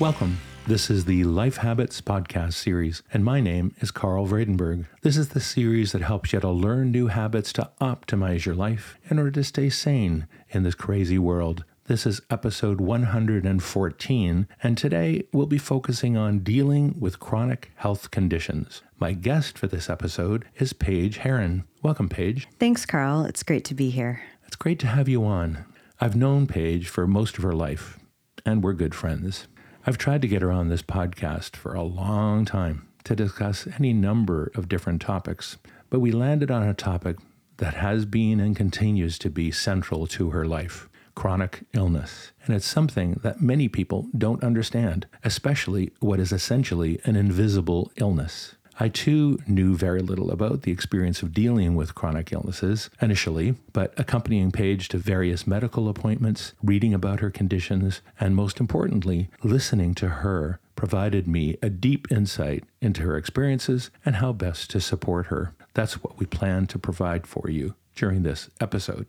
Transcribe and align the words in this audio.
Welcome. 0.00 0.38
This 0.68 0.90
is 0.90 1.06
the 1.06 1.24
Life 1.24 1.56
Habits 1.56 2.00
podcast 2.00 2.52
series, 2.52 3.02
and 3.12 3.24
my 3.24 3.40
name 3.40 3.74
is 3.80 3.90
Carl 3.90 4.28
Vredenberg. 4.28 4.86
This 5.02 5.16
is 5.16 5.30
the 5.30 5.40
series 5.40 5.90
that 5.90 6.02
helps 6.02 6.32
you 6.32 6.38
to 6.38 6.48
learn 6.48 6.92
new 6.92 7.08
habits 7.08 7.52
to 7.54 7.72
optimize 7.80 8.44
your 8.44 8.54
life 8.54 8.96
in 9.10 9.18
order 9.18 9.32
to 9.32 9.42
stay 9.42 9.68
sane 9.68 10.28
in 10.50 10.62
this 10.62 10.76
crazy 10.76 11.18
world. 11.18 11.64
This 11.86 12.06
is 12.06 12.20
episode 12.30 12.80
114, 12.80 14.46
and 14.62 14.78
today 14.78 15.24
we'll 15.32 15.46
be 15.46 15.58
focusing 15.58 16.16
on 16.16 16.44
dealing 16.44 16.94
with 17.00 17.18
chronic 17.18 17.72
health 17.74 18.12
conditions. 18.12 18.82
My 19.00 19.14
guest 19.14 19.58
for 19.58 19.66
this 19.66 19.90
episode 19.90 20.44
is 20.60 20.72
Paige 20.72 21.16
Heron. 21.16 21.64
Welcome, 21.82 22.08
Paige. 22.08 22.46
Thanks, 22.60 22.86
Carl. 22.86 23.24
It's 23.24 23.42
great 23.42 23.64
to 23.64 23.74
be 23.74 23.90
here. 23.90 24.22
It's 24.46 24.54
great 24.54 24.78
to 24.78 24.86
have 24.86 25.08
you 25.08 25.24
on. 25.24 25.64
I've 26.00 26.14
known 26.14 26.46
Paige 26.46 26.88
for 26.88 27.08
most 27.08 27.36
of 27.36 27.42
her 27.42 27.52
life, 27.52 27.98
and 28.46 28.62
we're 28.62 28.74
good 28.74 28.94
friends. 28.94 29.48
I've 29.88 29.96
tried 29.96 30.20
to 30.20 30.28
get 30.28 30.42
her 30.42 30.52
on 30.52 30.68
this 30.68 30.82
podcast 30.82 31.56
for 31.56 31.72
a 31.72 31.82
long 31.82 32.44
time 32.44 32.86
to 33.04 33.16
discuss 33.16 33.66
any 33.78 33.94
number 33.94 34.52
of 34.54 34.68
different 34.68 35.00
topics, 35.00 35.56
but 35.88 36.00
we 36.00 36.12
landed 36.12 36.50
on 36.50 36.62
a 36.62 36.74
topic 36.74 37.16
that 37.56 37.72
has 37.72 38.04
been 38.04 38.38
and 38.38 38.54
continues 38.54 39.18
to 39.20 39.30
be 39.30 39.50
central 39.50 40.06
to 40.08 40.28
her 40.28 40.46
life 40.46 40.90
chronic 41.14 41.64
illness. 41.72 42.32
And 42.44 42.54
it's 42.54 42.66
something 42.66 43.18
that 43.22 43.40
many 43.40 43.66
people 43.66 44.08
don't 44.16 44.44
understand, 44.44 45.06
especially 45.24 45.90
what 46.00 46.20
is 46.20 46.32
essentially 46.32 47.00
an 47.04 47.16
invisible 47.16 47.90
illness. 47.96 48.56
I 48.80 48.88
too 48.88 49.40
knew 49.48 49.76
very 49.76 50.00
little 50.00 50.30
about 50.30 50.62
the 50.62 50.70
experience 50.70 51.20
of 51.20 51.34
dealing 51.34 51.74
with 51.74 51.96
chronic 51.96 52.32
illnesses 52.32 52.90
initially, 53.02 53.56
but 53.72 53.92
accompanying 53.98 54.52
Paige 54.52 54.88
to 54.90 54.98
various 54.98 55.48
medical 55.48 55.88
appointments, 55.88 56.52
reading 56.62 56.94
about 56.94 57.18
her 57.18 57.30
conditions, 57.30 58.02
and 58.20 58.36
most 58.36 58.60
importantly, 58.60 59.30
listening 59.42 59.96
to 59.96 60.08
her 60.08 60.60
provided 60.76 61.26
me 61.26 61.56
a 61.60 61.68
deep 61.68 62.06
insight 62.12 62.62
into 62.80 63.02
her 63.02 63.16
experiences 63.16 63.90
and 64.06 64.16
how 64.16 64.32
best 64.32 64.70
to 64.70 64.80
support 64.80 65.26
her. 65.26 65.52
That's 65.74 66.04
what 66.04 66.16
we 66.20 66.26
plan 66.26 66.68
to 66.68 66.78
provide 66.78 67.26
for 67.26 67.50
you 67.50 67.74
during 67.96 68.22
this 68.22 68.48
episode. 68.60 69.06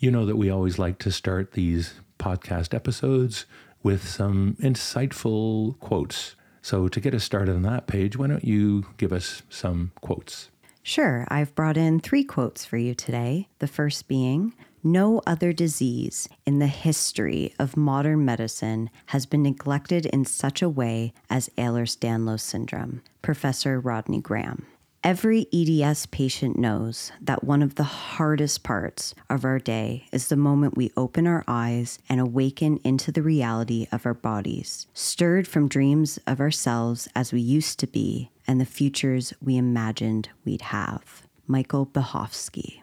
You 0.00 0.10
know 0.10 0.26
that 0.26 0.36
we 0.36 0.50
always 0.50 0.80
like 0.80 0.98
to 0.98 1.12
start 1.12 1.52
these 1.52 1.94
podcast 2.18 2.74
episodes 2.74 3.46
with 3.84 4.08
some 4.08 4.56
insightful 4.60 5.78
quotes 5.78 6.34
so, 6.62 6.86
to 6.88 7.00
get 7.00 7.14
us 7.14 7.24
started 7.24 7.56
on 7.56 7.62
that 7.62 7.88
Paige, 7.88 8.16
why 8.16 8.28
don't 8.28 8.44
you 8.44 8.86
give 8.96 9.12
us 9.12 9.42
some 9.50 9.90
quotes? 10.00 10.48
Sure. 10.84 11.26
I've 11.28 11.54
brought 11.54 11.76
in 11.76 12.00
three 12.00 12.24
quotes 12.24 12.64
for 12.64 12.76
you 12.76 12.94
today. 12.94 13.48
The 13.58 13.68
first 13.68 14.08
being 14.08 14.54
No 14.82 15.22
other 15.26 15.52
disease 15.52 16.28
in 16.44 16.58
the 16.58 16.66
history 16.66 17.54
of 17.58 17.76
modern 17.76 18.24
medicine 18.24 18.90
has 19.06 19.26
been 19.26 19.42
neglected 19.42 20.06
in 20.06 20.24
such 20.24 20.60
a 20.60 20.68
way 20.68 21.12
as 21.30 21.50
Ehlers 21.56 21.96
Danlos 21.96 22.40
syndrome, 22.40 23.02
Professor 23.22 23.78
Rodney 23.78 24.20
Grahame. 24.20 24.64
Every 25.04 25.48
EDS 25.52 26.06
patient 26.06 26.56
knows 26.56 27.10
that 27.20 27.42
one 27.42 27.60
of 27.60 27.74
the 27.74 27.82
hardest 27.82 28.62
parts 28.62 29.16
of 29.28 29.44
our 29.44 29.58
day 29.58 30.06
is 30.12 30.28
the 30.28 30.36
moment 30.36 30.76
we 30.76 30.92
open 30.96 31.26
our 31.26 31.42
eyes 31.48 31.98
and 32.08 32.20
awaken 32.20 32.78
into 32.84 33.10
the 33.10 33.20
reality 33.20 33.88
of 33.90 34.06
our 34.06 34.14
bodies, 34.14 34.86
stirred 34.94 35.48
from 35.48 35.66
dreams 35.66 36.20
of 36.24 36.38
ourselves 36.38 37.08
as 37.16 37.32
we 37.32 37.40
used 37.40 37.80
to 37.80 37.88
be 37.88 38.30
and 38.46 38.60
the 38.60 38.64
futures 38.64 39.34
we 39.42 39.56
imagined 39.56 40.28
we'd 40.44 40.62
have. 40.62 41.26
Michael 41.48 41.86
Bihovsky. 41.86 42.82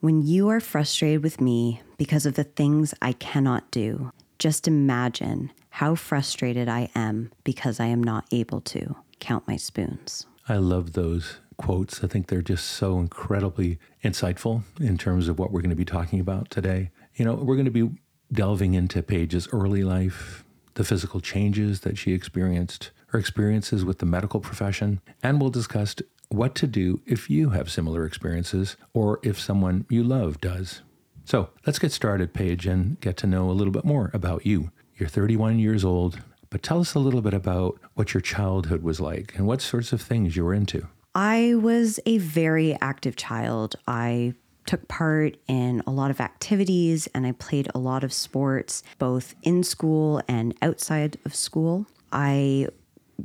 When 0.00 0.20
you 0.20 0.50
are 0.50 0.60
frustrated 0.60 1.22
with 1.22 1.40
me 1.40 1.80
because 1.96 2.26
of 2.26 2.34
the 2.34 2.44
things 2.44 2.92
I 3.00 3.14
cannot 3.14 3.70
do, 3.70 4.12
just 4.38 4.68
imagine 4.68 5.50
how 5.70 5.94
frustrated 5.94 6.68
I 6.68 6.90
am 6.94 7.32
because 7.42 7.80
I 7.80 7.86
am 7.86 8.02
not 8.02 8.26
able 8.30 8.60
to 8.60 8.96
count 9.18 9.48
my 9.48 9.56
spoons. 9.56 10.26
I 10.46 10.56
love 10.56 10.92
those 10.92 11.38
quotes. 11.56 12.02
I 12.02 12.06
think 12.06 12.26
they're 12.26 12.42
just 12.42 12.66
so 12.66 12.98
incredibly 12.98 13.78
insightful 14.02 14.62
in 14.80 14.98
terms 14.98 15.28
of 15.28 15.38
what 15.38 15.50
we're 15.50 15.60
going 15.60 15.70
to 15.70 15.76
be 15.76 15.84
talking 15.84 16.20
about 16.20 16.50
today. 16.50 16.90
You 17.14 17.24
know, 17.24 17.34
we're 17.34 17.56
going 17.56 17.64
to 17.66 17.70
be 17.70 17.90
delving 18.32 18.74
into 18.74 19.02
Paige's 19.02 19.48
early 19.52 19.82
life, 19.82 20.44
the 20.74 20.84
physical 20.84 21.20
changes 21.20 21.80
that 21.80 21.96
she 21.96 22.12
experienced, 22.12 22.90
her 23.08 23.18
experiences 23.18 23.84
with 23.84 23.98
the 23.98 24.06
medical 24.06 24.40
profession, 24.40 25.00
and 25.22 25.40
we'll 25.40 25.50
discuss 25.50 25.94
what 26.28 26.54
to 26.56 26.66
do 26.66 27.00
if 27.06 27.30
you 27.30 27.50
have 27.50 27.70
similar 27.70 28.04
experiences 28.04 28.76
or 28.92 29.20
if 29.22 29.38
someone 29.38 29.86
you 29.88 30.02
love 30.02 30.40
does. 30.40 30.82
So 31.24 31.50
let's 31.66 31.78
get 31.78 31.92
started, 31.92 32.34
Paige, 32.34 32.66
and 32.66 33.00
get 33.00 33.16
to 33.18 33.26
know 33.26 33.50
a 33.50 33.52
little 33.52 33.72
bit 33.72 33.84
more 33.84 34.10
about 34.12 34.44
you. 34.44 34.70
You're 34.96 35.08
31 35.08 35.58
years 35.58 35.84
old, 35.84 36.20
but 36.50 36.62
tell 36.62 36.80
us 36.80 36.94
a 36.94 36.98
little 36.98 37.22
bit 37.22 37.34
about 37.34 37.80
what 37.94 38.14
your 38.14 38.20
childhood 38.20 38.82
was 38.82 39.00
like 39.00 39.32
and 39.36 39.46
what 39.46 39.62
sorts 39.62 39.92
of 39.92 40.02
things 40.02 40.36
you 40.36 40.44
were 40.44 40.54
into. 40.54 40.86
I 41.14 41.54
was 41.54 42.00
a 42.06 42.18
very 42.18 42.76
active 42.80 43.14
child. 43.16 43.76
I 43.86 44.34
took 44.66 44.88
part 44.88 45.36
in 45.46 45.82
a 45.86 45.90
lot 45.90 46.10
of 46.10 46.20
activities 46.20 47.06
and 47.14 47.26
I 47.26 47.32
played 47.32 47.68
a 47.74 47.78
lot 47.78 48.02
of 48.02 48.12
sports, 48.12 48.82
both 48.98 49.34
in 49.42 49.62
school 49.62 50.22
and 50.26 50.54
outside 50.62 51.18
of 51.24 51.34
school. 51.34 51.86
I 52.12 52.68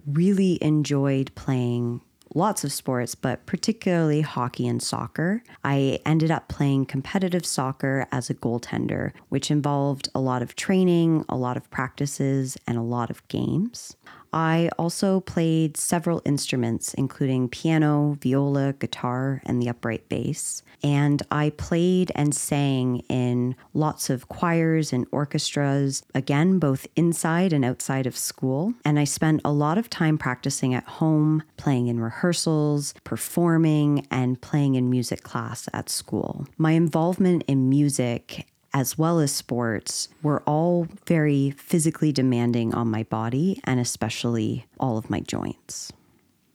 really 0.05 0.61
enjoyed 0.61 1.31
playing 1.35 2.01
lots 2.35 2.63
of 2.63 2.71
sports, 2.71 3.15
but 3.15 3.45
particularly 3.45 4.21
hockey 4.21 4.67
and 4.67 4.83
soccer. 4.83 5.41
I 5.63 5.99
ended 6.05 6.29
up 6.29 6.47
playing 6.47 6.85
competitive 6.85 7.45
soccer 7.45 8.05
as 8.11 8.29
a 8.29 8.35
goaltender, 8.35 9.13
which 9.29 9.49
involved 9.49 10.09
a 10.13 10.19
lot 10.19 10.43
of 10.43 10.55
training, 10.55 11.25
a 11.27 11.35
lot 11.35 11.57
of 11.57 11.69
practices, 11.71 12.57
and 12.67 12.77
a 12.77 12.83
lot 12.83 13.09
of 13.09 13.27
games. 13.29 13.95
I 14.33 14.69
also 14.77 15.21
played 15.21 15.77
several 15.77 16.21
instruments, 16.25 16.93
including 16.93 17.49
piano, 17.49 18.17
viola, 18.21 18.73
guitar, 18.73 19.41
and 19.45 19.61
the 19.61 19.69
upright 19.69 20.07
bass. 20.09 20.63
And 20.83 21.21
I 21.31 21.49
played 21.51 22.11
and 22.15 22.33
sang 22.33 22.99
in 23.09 23.55
lots 23.73 24.09
of 24.09 24.29
choirs 24.29 24.93
and 24.93 25.05
orchestras, 25.11 26.03
again, 26.15 26.59
both 26.59 26.87
inside 26.95 27.51
and 27.51 27.65
outside 27.65 28.07
of 28.07 28.17
school. 28.17 28.73
And 28.85 28.99
I 28.99 29.03
spent 29.03 29.41
a 29.43 29.51
lot 29.51 29.77
of 29.77 29.89
time 29.89 30.17
practicing 30.17 30.73
at 30.73 30.85
home, 30.85 31.43
playing 31.57 31.87
in 31.87 31.99
rehearsals, 31.99 32.93
performing, 33.03 34.07
and 34.09 34.39
playing 34.39 34.75
in 34.75 34.89
music 34.89 35.23
class 35.23 35.67
at 35.73 35.89
school. 35.89 36.47
My 36.57 36.71
involvement 36.71 37.43
in 37.47 37.69
music 37.69 38.47
as 38.73 38.97
well 38.97 39.19
as 39.19 39.31
sports 39.31 40.09
were 40.21 40.41
all 40.41 40.87
very 41.05 41.51
physically 41.51 42.11
demanding 42.11 42.73
on 42.73 42.87
my 42.89 43.03
body 43.03 43.59
and 43.63 43.79
especially 43.79 44.65
all 44.79 44.97
of 44.97 45.09
my 45.09 45.19
joints. 45.19 45.91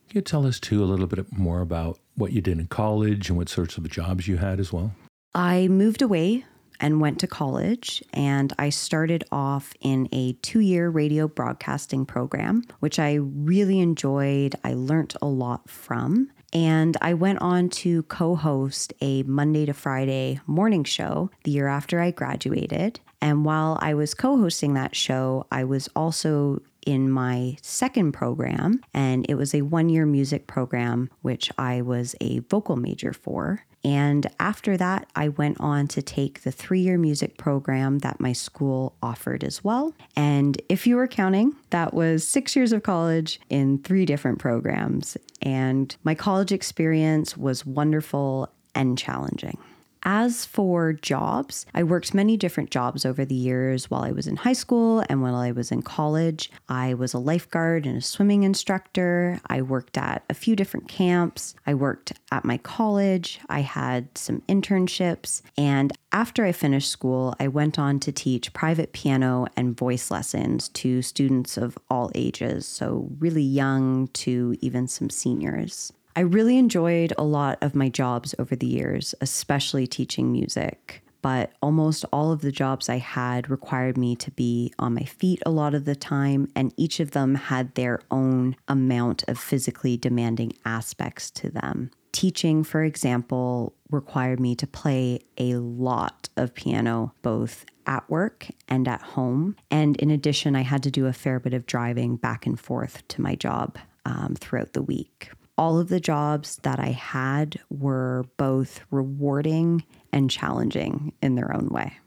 Can 0.09 0.19
you 0.19 0.23
tell 0.23 0.47
us 0.47 0.61
too 0.61 0.83
a 0.83 0.87
little 0.87 1.07
bit 1.07 1.37
more 1.37 1.61
about 1.61 1.99
what 2.15 2.33
you 2.33 2.41
did 2.41 2.59
in 2.59 2.67
college 2.67 3.29
and 3.29 3.37
what 3.37 3.49
sorts 3.49 3.77
of 3.77 3.89
jobs 3.89 4.29
you 4.29 4.37
had 4.37 4.61
as 4.61 4.73
well? 4.73 4.93
I 5.35 5.67
moved 5.69 6.03
away 6.03 6.45
and 6.81 7.01
went 7.01 7.19
to 7.21 7.27
college 7.27 8.03
and 8.13 8.53
I 8.59 8.71
started 8.71 9.25
off 9.33 9.75
in 9.81 10.09
a 10.13 10.35
2-year 10.35 10.89
radio 10.89 11.27
broadcasting 11.29 12.07
program 12.07 12.63
which 12.81 12.99
I 12.99 13.15
really 13.15 13.81
enjoyed. 13.81 14.55
I 14.65 14.75
learned 14.75 15.15
a 15.21 15.27
lot 15.27 15.69
from 15.69 16.31
and 16.55 16.97
I 17.03 17.15
went 17.15 17.41
on 17.41 17.69
to 17.71 18.05
co 18.05 18.37
host 18.37 18.95
a 19.01 19.25
Monday 19.25 19.67
to 19.67 19.75
Friday 19.75 20.41
morning 20.47 20.85
show 20.85 21.31
the 21.43 21.51
year 21.51 21.67
after 21.67 22.01
I 22.01 22.13
graduated. 22.13 23.01
And 23.21 23.45
while 23.45 23.79
I 23.81 23.95
was 23.95 24.15
co 24.15 24.39
hosting 24.39 24.75
that 24.75 24.95
show, 24.95 25.47
I 25.51 25.65
was 25.65 25.89
also 25.97 26.63
in 26.87 27.11
my 27.11 27.57
second 27.63 28.13
program, 28.13 28.81
and 28.93 29.25
it 29.29 29.35
was 29.35 29.55
a 29.55 29.63
one 29.63 29.89
year 29.89 30.07
music 30.07 30.47
program, 30.47 31.11
which 31.23 31.51
I 31.59 31.83
was 31.83 32.15
a 32.21 32.41
vocal 32.41 32.77
major 32.77 33.13
for. 33.13 33.65
And 33.85 34.27
after 34.41 34.79
that, 34.79 35.09
I 35.15 35.29
went 35.29 35.61
on 35.61 35.89
to 35.89 36.01
take 36.01 36.43
the 36.43 36.51
three 36.51 36.81
year 36.81 36.97
music 36.97 37.37
program 37.37 37.99
that 37.99 38.19
my 38.19 38.33
school 38.33 38.97
offered 39.03 39.45
as 39.45 39.63
well. 39.63 39.95
And 40.17 40.61
if 40.69 40.87
you 40.87 40.97
were 40.97 41.07
counting, 41.07 41.55
that 41.71 41.93
was 41.93 42.27
six 42.27 42.57
years 42.57 42.73
of 42.73 42.83
college 42.83 43.41
in 43.51 43.79
three 43.79 44.07
different 44.07 44.39
programs. 44.39 45.17
And 45.45 45.95
my 46.03 46.15
college 46.15 46.51
experience 46.53 47.37
was 47.37 47.67
wonderful 47.67 48.51
and 48.75 48.99
challenging. 48.99 49.59
As 50.07 50.45
for 50.45 50.93
jobs, 50.93 51.65
I 51.75 51.83
worked 51.83 52.13
many 52.13 52.37
different 52.37 52.71
jobs 52.71 53.07
over 53.07 53.25
the 53.25 53.35
years 53.35 53.91
while 53.91 54.03
I 54.03 54.13
was 54.13 54.27
in 54.27 54.37
high 54.37 54.53
school 54.53 55.03
and 55.09 55.23
while 55.23 55.37
I 55.37 55.51
was 55.51 55.73
in 55.73 55.81
college. 55.81 56.51
I 56.69 56.93
was 56.93 57.15
a 57.15 57.19
lifeguard 57.19 57.87
and 57.87 57.97
a 57.97 58.03
swimming 58.03 58.43
instructor. 58.43 59.41
I 59.47 59.63
worked 59.63 59.97
at 59.97 60.23
a 60.29 60.35
few 60.35 60.57
different 60.57 60.89
camps. 60.89 61.55
I 61.67 61.73
worked 61.73 62.13
at 62.31 62.45
my 62.45 62.59
college. 62.59 63.41
I 63.49 63.61
had 63.61 64.17
some 64.19 64.43
internships. 64.43 65.41
And 65.57 65.93
after 66.13 66.45
I 66.45 66.53
finished 66.53 66.91
school, 66.91 67.35
I 67.41 67.49
went 67.49 67.79
on 67.79 67.99
to 68.01 68.13
teach 68.13 68.53
private 68.53 68.93
piano 68.93 69.47
and 69.57 69.77
voice 69.77 70.11
lessons 70.11 70.69
to 70.71 71.01
students 71.01 71.57
of 71.57 71.79
all 71.89 72.11
ages, 72.15 72.67
so 72.67 73.09
really 73.19 73.43
young 73.43 74.09
to 74.09 74.55
even 74.61 74.87
some 74.87 75.09
seniors. 75.09 75.95
I 76.17 76.21
really 76.21 76.59
enjoyed 76.59 77.13
a 77.19 77.25
lot 77.25 77.59
of 77.61 77.75
my 77.75 77.89
jobs 77.89 78.35
over 78.39 78.55
the 78.55 78.67
years, 78.67 79.15
especially 79.21 79.87
teaching 79.87 80.31
music. 80.31 81.03
but 81.25 81.53
almost 81.63 82.05
all 82.13 82.33
of 82.33 82.43
the 82.43 82.53
jobs 82.53 82.91
I 82.91 82.99
had 82.99 83.49
required 83.49 83.97
me 83.97 84.15
to 84.17 84.31
be 84.33 84.75
on 84.79 84.93
my 84.93 85.05
feet 85.05 85.43
a 85.47 85.51
lot 85.51 85.75
of 85.75 85.87
the 85.87 85.97
time, 85.97 86.51
and 86.55 86.75
each 86.77 87.01
of 87.01 87.13
them 87.13 87.35
had 87.35 87.75
their 87.77 88.01
own 88.11 88.57
amount 88.69 89.25
of 89.27 89.39
physically 89.39 89.97
demanding 89.97 90.53
aspects 90.67 91.31
to 91.31 91.49
them. 91.49 91.91
Teaching, 92.13 92.63
for 92.63 92.83
example, 92.85 93.73
required 93.91 94.39
me 94.39 94.55
to 94.57 94.67
play 94.67 95.21
a 95.39 95.55
lot 95.55 96.29
of 96.37 96.55
piano, 96.55 97.15
both 97.23 97.65
at 97.87 98.09
work 98.11 98.49
and 98.69 98.87
at 98.87 99.01
home. 99.01 99.57
And 99.71 99.97
in 99.97 100.11
addition, 100.11 100.55
I 100.55 100.61
had 100.61 100.83
to 100.83 100.91
do 100.91 101.07
a 101.07 101.15
fair 101.15 101.41
bit 101.41 101.55
of 101.55 101.65
driving 101.65 102.17
back 102.17 102.45
and 102.45 102.61
forth 102.61 103.03
to 103.09 103.23
my 103.23 103.35
job 103.35 103.79
um, 104.05 104.37
throughout 104.39 104.75
the 104.75 104.83
week. 104.83 105.31
All 105.57 105.79
of 105.79 105.89
the 105.89 106.01
jobs 106.01 106.57
that 106.63 106.81
I 106.81 106.91
had 106.91 107.61
were 107.71 108.25
both 108.37 108.81
rewarding 108.91 109.85
and 110.13 110.31
challenging 110.31 111.13
in 111.23 111.37
their 111.37 111.55
own 111.55 111.69
way. 111.69 111.99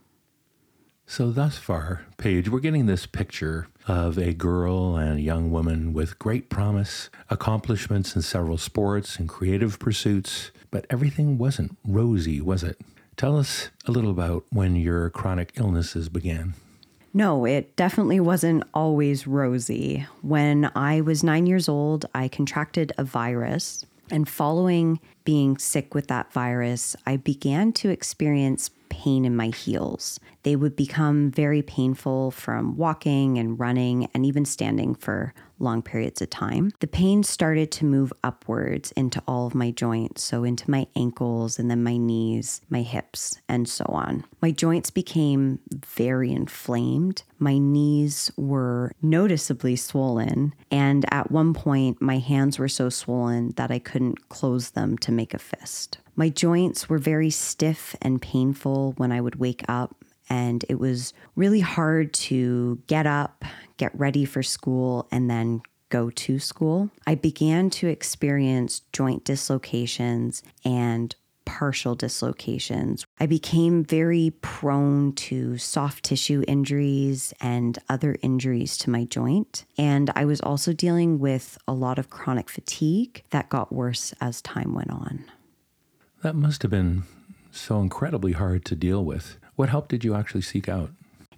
So, 1.10 1.32
thus 1.32 1.58
far, 1.58 2.02
Paige, 2.18 2.50
we're 2.50 2.60
getting 2.60 2.86
this 2.86 3.06
picture 3.06 3.68
of 3.88 4.18
a 4.18 4.34
girl 4.34 4.98
and 4.98 5.18
a 5.18 5.22
young 5.22 5.52
woman 5.52 5.94
with 5.94 6.20
great 6.20 6.50
promise, 6.50 7.10
accomplishments 7.30 8.14
in 8.14 8.22
several 8.22 8.58
sports 8.58 9.16
and 9.16 9.30
creative 9.30 9.80
pursuits, 9.80 10.52
but 10.70 10.86
everything 10.90 11.38
wasn't 11.38 11.78
rosy, 11.88 12.42
was 12.42 12.62
it? 12.62 12.82
Tell 13.16 13.38
us 13.38 13.70
a 13.86 13.92
little 13.92 14.12
about 14.12 14.44
when 14.52 14.76
your 14.76 15.10
chronic 15.10 15.54
illnesses 15.56 16.10
began. 16.10 16.56
No, 17.18 17.46
it 17.46 17.76
definitely 17.76 18.20
wasn't 18.20 18.64
always 18.76 19.26
rosy. 19.26 20.06
When 20.22 20.70
I 20.76 21.02
was 21.02 21.24
nine 21.24 21.48
years 21.48 21.68
old, 21.68 22.06
I 22.14 22.28
contracted 22.28 22.94
a 22.96 23.04
virus. 23.04 23.84
And 24.12 24.30
following 24.30 25.00
being 25.26 25.58
sick 25.58 25.96
with 25.96 26.10
that 26.10 26.32
virus, 26.32 26.96
I 27.08 27.18
began 27.18 27.74
to 27.74 27.90
experience 27.90 28.70
pain 28.90 29.26
in 29.26 29.36
my 29.36 29.48
heels. 29.48 30.20
They 30.44 30.56
would 30.56 30.76
become 30.76 31.32
very 31.32 31.62
painful 31.62 32.32
from 32.32 32.78
walking 32.78 33.38
and 33.38 33.60
running 33.60 34.10
and 34.14 34.26
even 34.26 34.46
standing 34.46 34.96
for 34.96 35.34
long 35.60 35.82
periods 35.82 36.22
of 36.22 36.30
time. 36.30 36.72
The 36.80 36.88
pain 36.88 37.24
started 37.24 37.72
to 37.74 37.86
move 37.86 38.14
upwards 38.24 38.92
into 38.94 39.22
all 39.28 39.48
of 39.48 39.56
my 39.56 39.72
joints, 39.72 40.24
so 40.24 40.44
into 40.44 40.70
my 40.70 40.88
ankles 40.96 41.60
and 41.60 41.70
then 41.70 41.84
my 41.84 41.98
knees, 41.98 42.62
my 42.70 42.82
hips, 42.82 43.40
and 43.50 43.68
so 43.68 43.86
on. 43.88 44.24
My 44.42 44.52
joints 44.52 44.90
became 44.90 45.60
very 45.74 46.32
inflamed. 46.32 47.24
My 47.40 47.58
knees 47.58 48.32
were 48.38 48.92
noticeably 49.02 49.76
swollen, 49.76 50.54
and 50.72 51.06
at 51.12 51.32
one 51.32 51.54
point, 51.54 52.02
my 52.02 52.20
hands 52.20 52.60
were 52.60 52.70
so 52.70 52.90
swollen 52.90 53.54
that 53.58 53.72
I 53.72 53.80
couldn't 53.80 54.30
close 54.30 54.72
them 54.72 54.98
to 55.00 55.12
make 55.12 55.34
a 55.34 55.40
fist. 55.40 55.98
My 56.20 56.30
joints 56.30 56.90
were 56.90 56.98
very 56.98 57.30
stiff 57.30 57.96
and 58.02 58.20
painful 58.20 58.94
when 58.98 59.12
I 59.12 59.22
would 59.22 59.36
wake 59.36 59.64
up, 59.70 60.04
and 60.28 60.66
it 60.68 60.80
was 60.80 61.14
really 61.36 61.60
hard 61.60 62.12
to 62.14 62.82
get 62.88 63.06
up, 63.06 63.46
get 63.78 63.98
ready 63.98 64.26
for 64.26 64.42
school, 64.42 65.08
and 65.12 65.30
then 65.30 65.62
go 65.90 66.10
to 66.10 66.40
school. 66.40 66.90
I 67.06 67.14
began 67.14 67.70
to 67.70 67.88
experience 67.88 68.82
joint 68.92 69.26
dislocations 69.26 70.42
and 70.66 71.16
partial 71.46 71.94
dislocations. 71.94 73.06
I 73.20 73.28
became 73.28 73.86
very 73.86 74.34
prone 74.42 75.14
to 75.14 75.60
soft 75.60 76.04
tissue 76.04 76.44
injuries 76.48 77.32
and 77.40 77.78
other 77.88 78.18
injuries 78.24 78.76
to 78.80 78.90
my 78.90 79.06
joint. 79.06 79.66
And 79.78 80.12
I 80.16 80.26
was 80.26 80.42
also 80.42 80.74
dealing 80.74 81.20
with 81.20 81.60
a 81.68 81.74
lot 81.74 82.00
of 82.00 82.10
chronic 82.10 82.50
fatigue 82.50 83.24
that 83.30 83.50
got 83.50 83.72
worse 83.72 84.16
as 84.20 84.42
time 84.42 84.74
went 84.74 84.90
on. 84.90 85.26
That 86.28 86.36
must 86.36 86.62
have 86.64 86.72
been 86.72 87.04
so 87.52 87.80
incredibly 87.80 88.34
hard 88.34 88.66
to 88.66 88.76
deal 88.76 89.06
with. 89.06 89.38
What 89.56 89.70
help 89.70 89.88
did 89.88 90.04
you 90.04 90.14
actually 90.14 90.42
seek 90.42 90.68
out? 90.68 90.92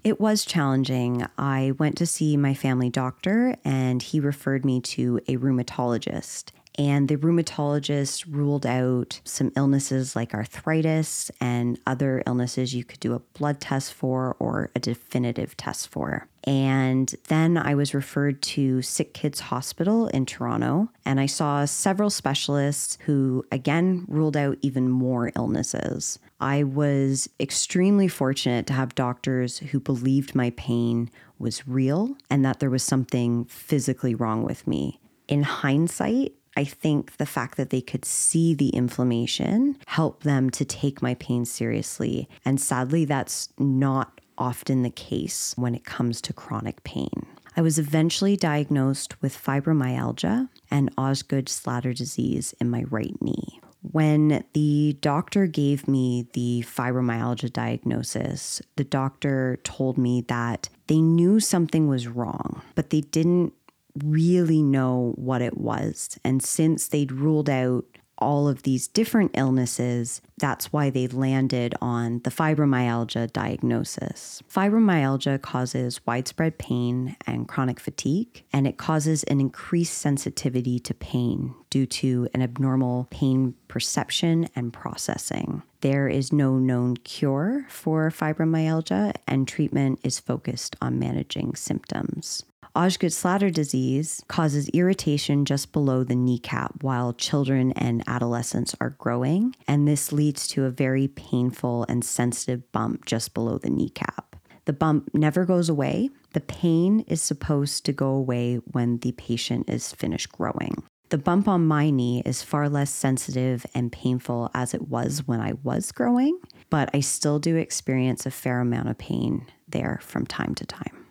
It 0.04 0.20
was 0.20 0.44
challenging. 0.44 1.28
I 1.38 1.74
went 1.78 1.96
to 2.00 2.08
see 2.08 2.36
my 2.38 2.56
family 2.56 2.90
doctor 2.90 3.56
and 3.64 4.02
he 4.02 4.20
referred 4.20 4.66
me 4.66 4.82
to 4.82 5.20
a 5.28 5.38
rheumatologist. 5.38 6.46
And 6.80 7.10
the 7.10 7.18
rheumatologist 7.18 8.26
ruled 8.30 8.66
out 8.66 9.20
some 9.26 9.52
illnesses 9.58 10.16
like 10.16 10.34
arthritis 10.34 11.30
and 11.42 11.78
other 11.86 12.24
illnesses 12.26 12.74
you 12.74 12.86
could 12.86 13.02
do 13.02 13.14
a 13.14 13.20
blood 13.20 13.60
test 13.60 13.94
for 13.94 14.38
or 14.40 14.72
a 14.74 14.80
definitive 14.80 15.58
test 15.58 15.90
for. 15.90 16.30
And 16.46 17.14
then 17.28 17.58
I 17.58 17.76
was 17.76 17.94
referred 17.94 18.42
to 18.44 18.82
Sick 18.82 19.14
Kids 19.14 19.42
Hospital 19.42 20.08
in 20.08 20.26
Toronto, 20.26 20.90
and 21.06 21.20
I 21.20 21.26
saw 21.26 21.66
several 21.66 22.10
specialists 22.10 22.98
who 23.02 23.46
again 23.52 24.06
ruled 24.08 24.38
out 24.38 24.58
even 24.62 24.90
more 24.90 25.34
illnesses. 25.36 26.18
I 26.40 26.64
was 26.64 27.30
extremely 27.42 28.08
fortunate 28.08 28.68
to 28.68 28.74
have 28.74 28.96
doctors 28.96 29.58
who 29.60 29.82
believed 29.82 30.34
my 30.34 30.52
pain 30.52 31.12
was 31.38 31.68
real 31.68 32.16
and 32.30 32.46
that 32.46 32.62
there 32.62 32.70
was 32.70 32.84
something 32.84 33.44
physically 33.46 34.16
wrong 34.16 34.44
with 34.44 34.66
me. 34.66 35.02
In 35.28 35.44
hindsight, 35.44 36.34
I 36.60 36.66
think 36.66 37.16
the 37.16 37.26
fact 37.26 37.56
that 37.56 37.70
they 37.70 37.80
could 37.80 38.04
see 38.04 38.54
the 38.54 38.68
inflammation 38.72 39.78
helped 39.88 40.26
them 40.26 40.50
to 40.50 40.66
take 40.66 41.02
my 41.02 41.14
pain 41.14 41.46
seriously. 41.46 42.28
And 42.44 42.60
sadly, 42.60 43.06
that's 43.06 43.48
not 43.58 44.20
often 44.38 44.84
the 44.84 44.90
case 44.90 45.54
when 45.56 45.74
it 45.74 45.86
comes 45.86 46.20
to 46.20 46.34
chronic 46.34 46.84
pain. 46.84 47.26
I 47.56 47.62
was 47.62 47.80
eventually 47.80 48.36
diagnosed 48.36 49.22
with 49.22 49.42
fibromyalgia 49.42 50.50
and 50.70 50.94
Osgood 50.98 51.46
Schlatter 51.46 51.96
disease 51.96 52.54
in 52.60 52.70
my 52.70 52.84
right 52.90 53.16
knee. 53.22 53.62
When 53.82 54.44
the 54.52 54.98
doctor 55.00 55.48
gave 55.48 55.88
me 55.88 56.28
the 56.34 56.66
fibromyalgia 56.68 57.54
diagnosis, 57.54 58.62
the 58.76 58.84
doctor 58.84 59.60
told 59.64 59.98
me 59.98 60.26
that 60.28 60.68
they 60.88 61.00
knew 61.00 61.40
something 61.40 61.88
was 61.88 62.10
wrong, 62.10 62.62
but 62.76 62.90
they 62.90 63.02
didn't 63.02 63.54
really 64.04 64.62
know 64.62 65.14
what 65.16 65.42
it 65.42 65.58
was. 65.58 66.18
And 66.24 66.42
since 66.44 66.88
they'd 66.88 67.12
ruled 67.12 67.50
out 67.50 67.86
all 68.20 68.48
of 68.48 68.64
these 68.64 68.88
different 68.88 69.32
illnesses, 69.34 70.22
that's 70.38 70.72
why 70.72 70.90
they 70.90 71.08
landed 71.08 71.74
on 71.82 72.20
the 72.24 72.30
fibromyalgia 72.30 73.32
diagnosis. 73.32 74.44
Fibromyalgia 74.54 75.42
causes 75.42 76.06
widespread 76.06 76.58
pain 76.58 77.16
and 77.26 77.48
chronic 77.48 77.80
fatigue, 77.80 78.44
and 78.52 78.68
it 78.68 78.78
causes 78.78 79.24
an 79.24 79.40
increased 79.40 79.98
sensitivity 79.98 80.80
to 80.80 80.94
pain 80.94 81.56
due 81.70 81.86
to 81.86 82.28
an 82.34 82.42
abnormal 82.42 83.08
pain 83.10 83.56
perception 83.68 84.50
and 84.56 84.74
processing. 84.74 85.64
There 85.82 86.10
is 86.10 86.34
no 86.34 86.58
known 86.58 86.98
cure 86.98 87.66
for 87.70 88.10
fibromyalgia, 88.10 89.14
and 89.28 89.48
treatment 89.48 90.00
is 90.04 90.20
focused 90.20 90.76
on 90.82 91.00
managing 91.00 91.56
symptoms. 91.56 92.44
Osgood 92.76 93.12
Schlatter 93.12 93.52
disease 93.52 94.24
causes 94.28 94.70
irritation 94.70 95.44
just 95.44 95.72
below 95.72 96.04
the 96.04 96.16
kneecap 96.16 96.84
while 96.84 97.14
children 97.14 97.72
and 97.72 98.04
adolescents 98.08 98.76
are 98.80 98.92
growing, 98.92 99.56
and 99.68 99.88
this 99.88 100.12
leads 100.12 100.48
to 100.50 100.66
a 100.66 100.70
very 100.70 101.08
painful 101.08 101.86
and 101.90 102.06
sensitive 102.06 102.72
bump 102.72 103.06
just 103.06 103.34
below 103.34 103.58
the 103.58 103.72
kneecap. 103.72 104.36
The 104.66 104.74
bump 104.74 105.10
never 105.16 105.46
goes 105.46 105.68
away. 105.68 106.10
The 106.34 106.42
pain 106.42 107.00
is 107.08 107.24
supposed 107.24 107.86
to 107.86 107.92
go 107.92 108.10
away 108.10 108.58
when 108.58 109.00
the 109.00 109.14
patient 109.14 109.68
is 109.68 109.92
finished 109.92 110.32
growing. 110.32 110.84
The 111.10 111.18
bump 111.18 111.48
on 111.48 111.66
my 111.66 111.90
knee 111.90 112.22
is 112.24 112.44
far 112.44 112.70
less 112.70 112.92
sensitive 112.92 113.66
and 113.74 113.92
painful 113.92 114.52
as 114.54 114.76
it 114.76 114.88
was 114.88 115.26
when 115.26 115.42
I 115.42 115.54
was 115.64 115.92
growing, 115.92 116.40
but 116.70 116.92
I 116.94 117.00
still 117.00 117.40
do 117.40 117.56
experience 117.56 118.28
a 118.28 118.32
fair 118.32 118.60
amount 118.60 118.90
of 118.90 119.00
pain 119.00 119.48
there 119.68 120.00
from 120.04 120.28
time 120.28 120.54
to 120.54 120.68
time. 120.68 121.09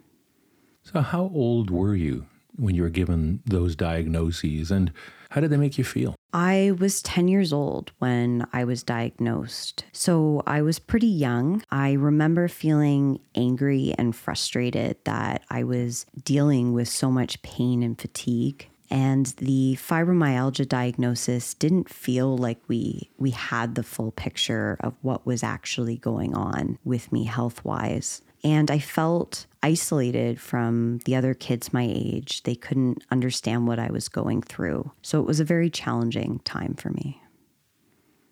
So, 0.93 1.03
how 1.03 1.31
old 1.35 1.71
were 1.71 1.95
you 1.95 2.25
when 2.57 2.75
you 2.75 2.83
were 2.83 2.89
given 2.89 3.43
those 3.45 3.77
diagnoses 3.77 4.71
and 4.71 4.91
how 5.31 5.43
did 5.43 5.51
they 5.51 5.59
make 5.59 5.77
you 5.77 5.85
feel? 5.85 6.15
I 6.33 6.73
was 6.79 7.03
10 7.03 7.29
years 7.29 7.53
old 7.53 7.93
when 7.99 8.47
I 8.55 8.65
was 8.65 8.83
diagnosed. 8.83 9.85
So 9.93 10.43
I 10.47 10.63
was 10.63 10.79
pretty 10.79 11.07
young. 11.07 11.63
I 11.71 11.93
remember 11.93 12.49
feeling 12.49 13.21
angry 13.35 13.95
and 13.99 14.17
frustrated 14.17 14.97
that 15.05 15.43
I 15.51 15.63
was 15.65 16.07
dealing 16.25 16.73
with 16.73 16.89
so 16.89 17.11
much 17.11 17.43
pain 17.43 17.83
and 17.83 18.01
fatigue. 18.01 18.71
And 18.91 19.27
the 19.37 19.77
fibromyalgia 19.79 20.67
diagnosis 20.67 21.53
didn't 21.53 21.91
feel 21.91 22.39
like 22.39 22.59
we 22.69 23.11
we 23.19 23.33
had 23.33 23.75
the 23.75 23.83
full 23.83 24.13
picture 24.13 24.79
of 24.81 24.95
what 25.03 25.27
was 25.27 25.43
actually 25.43 25.99
going 25.99 26.35
on 26.35 26.79
with 26.85 27.13
me 27.13 27.25
health 27.25 27.63
wise. 27.63 28.23
And 28.45 28.71
I 28.71 28.79
felt 28.79 29.47
isolated 29.63 30.41
from 30.41 30.99
the 31.05 31.17
other 31.17 31.35
kids 31.35 31.73
my 31.73 31.87
age. 31.89 32.43
They 32.45 32.55
couldn't 32.55 33.05
understand 33.11 33.67
what 33.67 33.79
I 33.79 33.91
was 33.91 34.09
going 34.09 34.43
through. 34.43 34.93
So 35.03 35.21
it 35.21 35.27
was 35.27 35.41
a 35.41 35.45
very 35.45 35.71
challenging 35.71 36.41
time 36.45 36.75
for 36.75 36.91
me. 36.91 37.21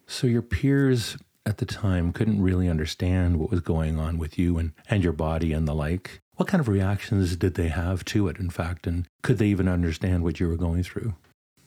So 0.07 0.27
your 0.27 0.43
peers 0.43 1.17
at 1.45 1.59
the 1.59 1.67
time 1.67 2.13
couldn't 2.13 2.43
really 2.43 2.69
understand 2.69 3.39
what 3.39 3.51
was 3.51 3.61
going 3.61 3.99
on 3.99 4.19
with 4.19 4.39
you 4.39 4.59
and, 4.59 4.73
and 4.89 5.03
your 5.03 5.13
body 5.13 5.53
and 5.53 5.67
the 5.67 5.75
like. 5.75 6.21
What 6.35 6.49
kind 6.49 6.61
of 6.61 6.69
reactions 6.69 7.37
did 7.37 7.55
they 7.55 7.69
have 7.69 8.05
to 8.07 8.29
it, 8.29 8.39
in 8.39 8.51
fact? 8.51 8.87
And 8.87 9.09
could 9.23 9.39
they 9.39 9.47
even 9.47 9.69
understand 9.69 10.23
what 10.23 10.39
you 10.39 10.49
were 10.49 10.57
going 10.57 10.83
through? 10.83 11.15